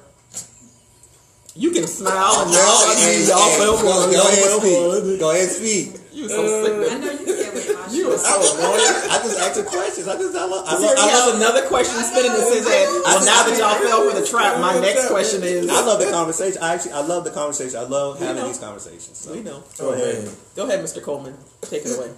[1.57, 4.91] You can smile and y'all, Hey, y'all hey, feel go, good, go y'all ahead feel
[4.93, 5.19] and speak.
[5.19, 5.87] Go ahead and speak.
[6.13, 6.91] You so sick.
[6.91, 9.09] I know you get with my You are so annoying.
[9.09, 10.07] I just asked you questions.
[10.07, 10.65] I just I love.
[10.69, 12.87] I love, I love, another question spinning in his head.
[13.05, 15.67] Well, now that y'all fell for the trap, my next question is.
[15.69, 16.61] I love the conversation.
[16.61, 17.79] I actually I love the conversation.
[17.79, 18.47] I love having know.
[18.47, 19.17] these conversations.
[19.17, 19.33] So.
[19.33, 19.63] We know.
[19.79, 20.29] Oh man.
[20.55, 21.01] Go ahead, Mr.
[21.01, 21.35] Coleman.
[21.61, 22.13] Take it away.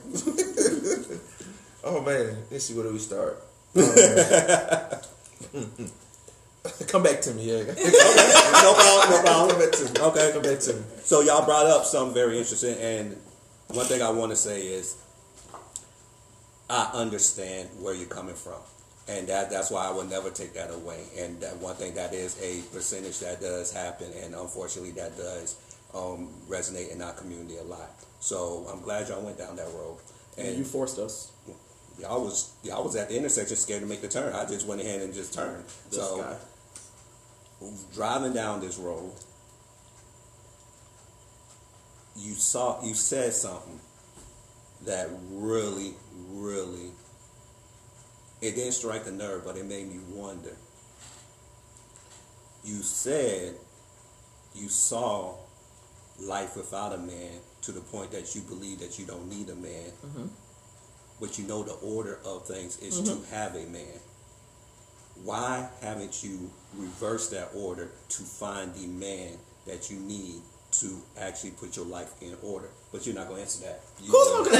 [1.81, 2.35] Oh man.
[2.51, 3.41] Let's see where do we start.
[5.55, 5.89] Um,
[6.87, 7.63] Come back to me, yeah.
[7.63, 9.09] no problem.
[9.09, 9.49] No problem.
[9.49, 9.99] Come back to me.
[9.99, 10.31] Okay.
[10.33, 10.81] Come back to me.
[11.03, 13.17] So y'all brought up something very interesting, and
[13.69, 14.97] one thing I want to say is,
[16.69, 18.59] I understand where you're coming from,
[19.07, 21.03] and that that's why I will never take that away.
[21.17, 25.55] And that one thing that is a percentage that does happen, and unfortunately that does
[25.93, 27.89] um, resonate in our community a lot.
[28.19, 29.97] So I'm glad y'all went down that road.
[30.37, 31.31] And you forced us.
[31.99, 34.33] y'all was y'all was at the intersection scared to make the turn.
[34.33, 35.65] I just went ahead and just turned.
[35.89, 36.35] This so guy.
[37.93, 39.13] Driving down this road,
[42.15, 43.79] you saw you said something
[44.85, 45.93] that really,
[46.29, 46.91] really
[48.41, 50.55] it didn't strike a nerve, but it made me wonder.
[52.63, 53.55] You said
[54.55, 55.35] you saw
[56.19, 59.55] life without a man to the point that you believe that you don't need a
[59.55, 60.27] man, mm-hmm.
[61.19, 63.23] but you know the order of things is mm-hmm.
[63.23, 63.99] to have a man.
[65.23, 69.33] Why haven't you reversed that order to find the man
[69.67, 70.41] that you need
[70.79, 72.69] to actually put your life in order?
[72.91, 73.81] But you're not going to answer that.
[74.01, 74.59] You Who's gonna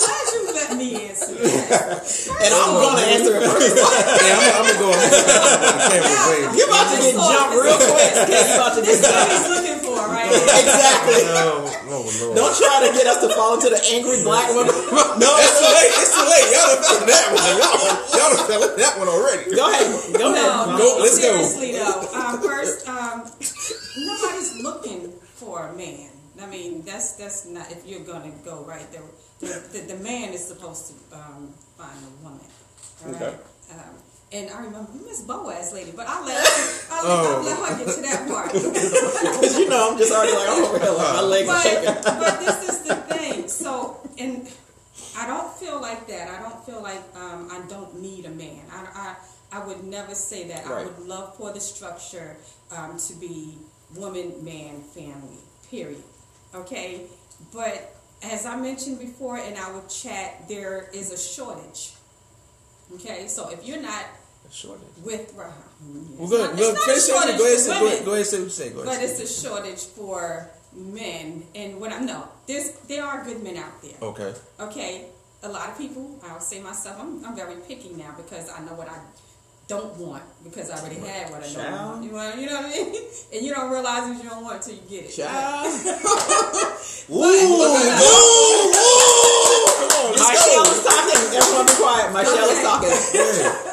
[0.00, 2.00] Why'd you let me answer that?
[2.40, 3.76] And I'm gonna answer it first.
[3.76, 6.40] Yeah, I'm, I'm gonna go on the camera
[6.70, 8.12] about to get jumped real quick.
[8.24, 9.32] Okay, you about to This get is what jumped.
[9.34, 10.30] he's looking for, right?
[10.60, 11.20] Exactly.
[11.30, 12.36] No, oh Lord.
[12.36, 14.70] Don't try to get us to fall into the angry black woman.
[15.20, 15.92] No, It's too late.
[16.00, 16.46] It's too late.
[16.54, 17.54] Y'all done fell that one.
[17.60, 17.84] Y'all,
[18.16, 19.54] y'all done fell that one already.
[19.54, 19.86] go ahead.
[20.16, 20.44] Go ahead.
[20.44, 21.28] No, Go, no, let's go.
[21.36, 22.08] seriously though.
[22.14, 23.26] Um, first, um,
[23.98, 26.08] nobody's looking for a man.
[26.40, 29.02] I mean, that's that's not if you're gonna go right there.
[29.40, 32.40] The, the, the man is supposed to um, find a woman.
[33.04, 33.22] All right.
[33.22, 33.36] Okay.
[33.72, 33.94] Um,
[34.32, 38.00] and I remember Miss Boaz lady, but I'll let I'll, I'll let her get to
[38.02, 38.52] that part.
[38.52, 41.94] Because you know, I'm just already like, I'm over like my legs are shaking.
[41.94, 43.48] but, but this is the thing.
[43.48, 44.48] So, and
[45.18, 46.28] I don't feel like that.
[46.28, 48.62] I don't feel like um, I don't need a man.
[48.72, 49.16] I,
[49.52, 50.66] I, I would never say that.
[50.66, 52.36] I would love for the structure
[52.76, 53.58] um, to be
[53.96, 55.38] woman, man, family,
[55.70, 56.02] period.
[56.54, 57.06] Okay?
[57.52, 61.94] But as I mentioned before in our chat, there is a shortage.
[62.94, 63.26] Okay?
[63.26, 64.04] So if you're not
[64.50, 64.86] Shortage.
[65.04, 65.32] with.
[65.36, 65.52] Well,
[66.18, 66.58] Well, go ahead.
[66.58, 67.56] it's Go, not finish shortage Go ahead.
[67.56, 68.26] for Say, go, ahead go ahead.
[68.26, 68.70] Say what you say.
[68.70, 73.24] Go ahead But it's a shortage for men, and when I no, there's there are
[73.24, 73.94] good men out there.
[74.02, 74.34] Okay.
[74.60, 75.04] Okay,
[75.42, 76.18] a lot of people.
[76.24, 78.98] I'll say myself, I'm I'm very picky now because I know what I
[79.68, 82.04] don't want because I already had what I don't want.
[82.04, 82.94] You know, you know what I mean?
[83.32, 85.12] And you don't realize what you don't want until you get it.
[85.14, 85.70] Child.
[90.18, 91.20] My shell is talking.
[91.38, 92.12] Everyone be quiet.
[92.12, 93.69] Michelle is talking.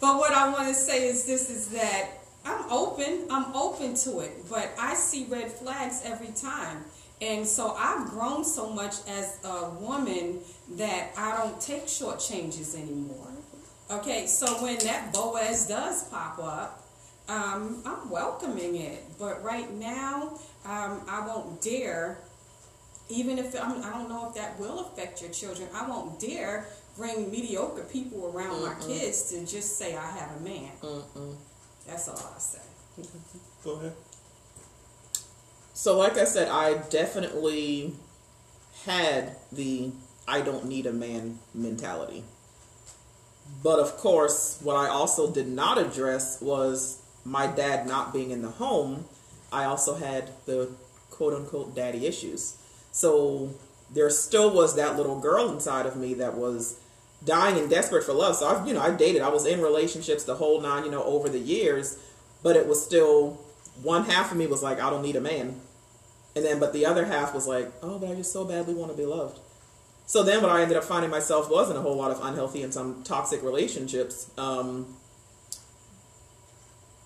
[0.00, 2.08] But what I want to say is this: is that
[2.44, 3.26] I'm open.
[3.30, 6.84] I'm open to it, but I see red flags every time,
[7.20, 10.40] and so I've grown so much as a woman
[10.76, 13.28] that I don't take short changes anymore.
[13.90, 16.86] Okay, so when that Boaz does pop up,
[17.28, 19.02] um, I'm welcoming it.
[19.18, 22.20] But right now, um, I won't dare
[23.10, 26.68] even if I'm, I don't know if that will affect your children, I won't dare
[27.00, 30.70] bring mediocre people around my kids to just say I have a man.
[31.86, 32.58] That's all I say.
[33.00, 33.38] Mm-hmm.
[33.64, 33.92] Go ahead.
[35.72, 37.94] So, like I said, I definitely
[38.84, 39.92] had the
[40.28, 42.22] I don't need a man mentality.
[43.62, 48.42] But of course, what I also did not address was my dad not being in
[48.42, 49.06] the home.
[49.50, 50.70] I also had the
[51.10, 52.58] quote unquote daddy issues.
[52.92, 53.54] So
[53.92, 56.79] there still was that little girl inside of me that was
[57.24, 58.36] dying and desperate for love.
[58.36, 59.22] So I've, you know, I dated.
[59.22, 61.98] I was in relationships the whole nine, you know, over the years.
[62.42, 63.38] But it was still
[63.82, 65.60] one half of me was like, I don't need a man,
[66.34, 68.90] and then but the other half was like, oh, but I just so badly want
[68.90, 69.38] to be loved.
[70.06, 72.62] So then what I ended up finding myself was in a whole lot of unhealthy
[72.62, 74.30] and some toxic relationships.
[74.36, 74.96] Um,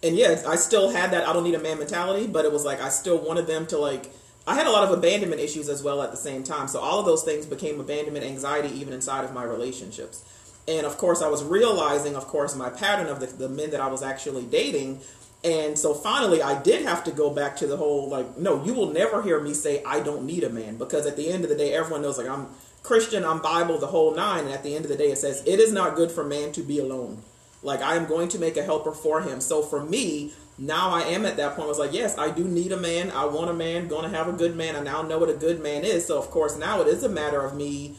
[0.03, 2.65] and yeah, I still had that I don't need a man mentality, but it was
[2.65, 4.11] like I still wanted them to like.
[4.47, 6.69] I had a lot of abandonment issues as well at the same time.
[6.69, 10.23] So all of those things became abandonment anxiety even inside of my relationships.
[10.69, 13.81] And of course, I was realizing, of course, my pattern of the, the men that
[13.81, 15.01] I was actually dating.
[15.43, 18.75] And so finally, I did have to go back to the whole like, no, you
[18.75, 21.51] will never hear me say I don't need a man because at the end of
[21.51, 22.49] the day, everyone knows like I'm
[22.83, 24.45] Christian, I'm Bible, the whole nine.
[24.45, 26.53] And at the end of the day, it says it is not good for man
[26.53, 27.23] to be alone.
[27.65, 29.41] Like I am going to make a helper for him.
[29.41, 31.67] So for me, now I am at that point.
[31.67, 33.11] I was like, yes, I do need a man.
[33.11, 33.89] I want a man.
[33.89, 34.77] Going to have a good man.
[34.77, 36.07] I now know what a good man is.
[36.07, 37.97] So of course now it is a matter of me.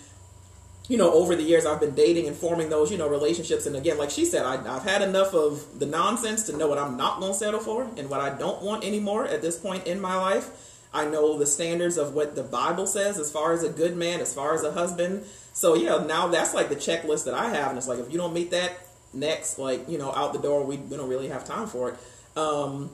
[0.88, 3.66] You know, over the years I've been dating and forming those, you know, relationships.
[3.66, 6.78] And again, like she said, I, I've had enough of the nonsense to know what
[6.78, 9.88] I'm not going to settle for and what I don't want anymore at this point
[9.88, 10.50] in my life.
[10.94, 14.22] I know the standards of what the Bible says as far as a good man,
[14.22, 15.26] as far as a husband.
[15.52, 18.18] So yeah, now that's like the checklist that I have, and it's like if you
[18.18, 18.85] don't meet that
[19.16, 21.96] next, like you know, out the door, we, we don't really have time for it.
[22.38, 22.92] Um,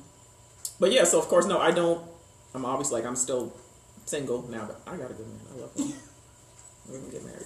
[0.79, 2.01] but yeah, so of course, no, I don't.
[2.53, 3.53] I'm obviously like I'm still
[4.05, 5.39] single now, but I got a good man.
[5.53, 5.87] I love him.
[6.89, 7.45] We're gonna get married.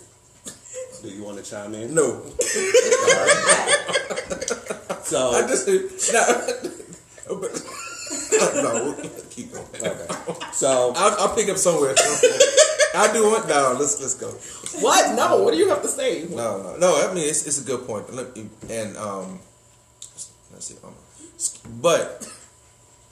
[1.01, 1.93] Do you want to chime in?
[1.93, 2.23] No.
[5.05, 5.67] So I just
[6.11, 7.39] no.
[7.39, 7.61] but,
[8.55, 8.95] no.
[9.29, 9.65] Keep going.
[9.75, 10.07] okay.
[10.53, 11.95] So I'll, I'll pick up somewhere.
[12.95, 13.75] I do want no.
[13.79, 14.29] Let's let's go.
[14.81, 15.15] What?
[15.15, 15.43] No.
[15.43, 16.25] What do you have to say?
[16.29, 17.07] No, no, no.
[17.09, 18.07] I mean, it's, it's a good point.
[18.69, 19.39] And um,
[20.51, 20.75] let's see.
[20.83, 20.93] Um,
[21.81, 22.31] but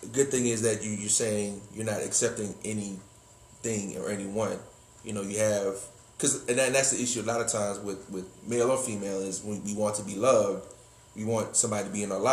[0.02, 4.58] the good thing is that you you're saying you're not accepting anything or anyone.
[5.04, 5.76] You know, you have
[6.18, 7.22] because and, that, and that's the issue.
[7.22, 10.16] A lot of times with with male or female is when we want to be
[10.16, 10.66] loved,
[11.16, 12.32] we want somebody to be in our life.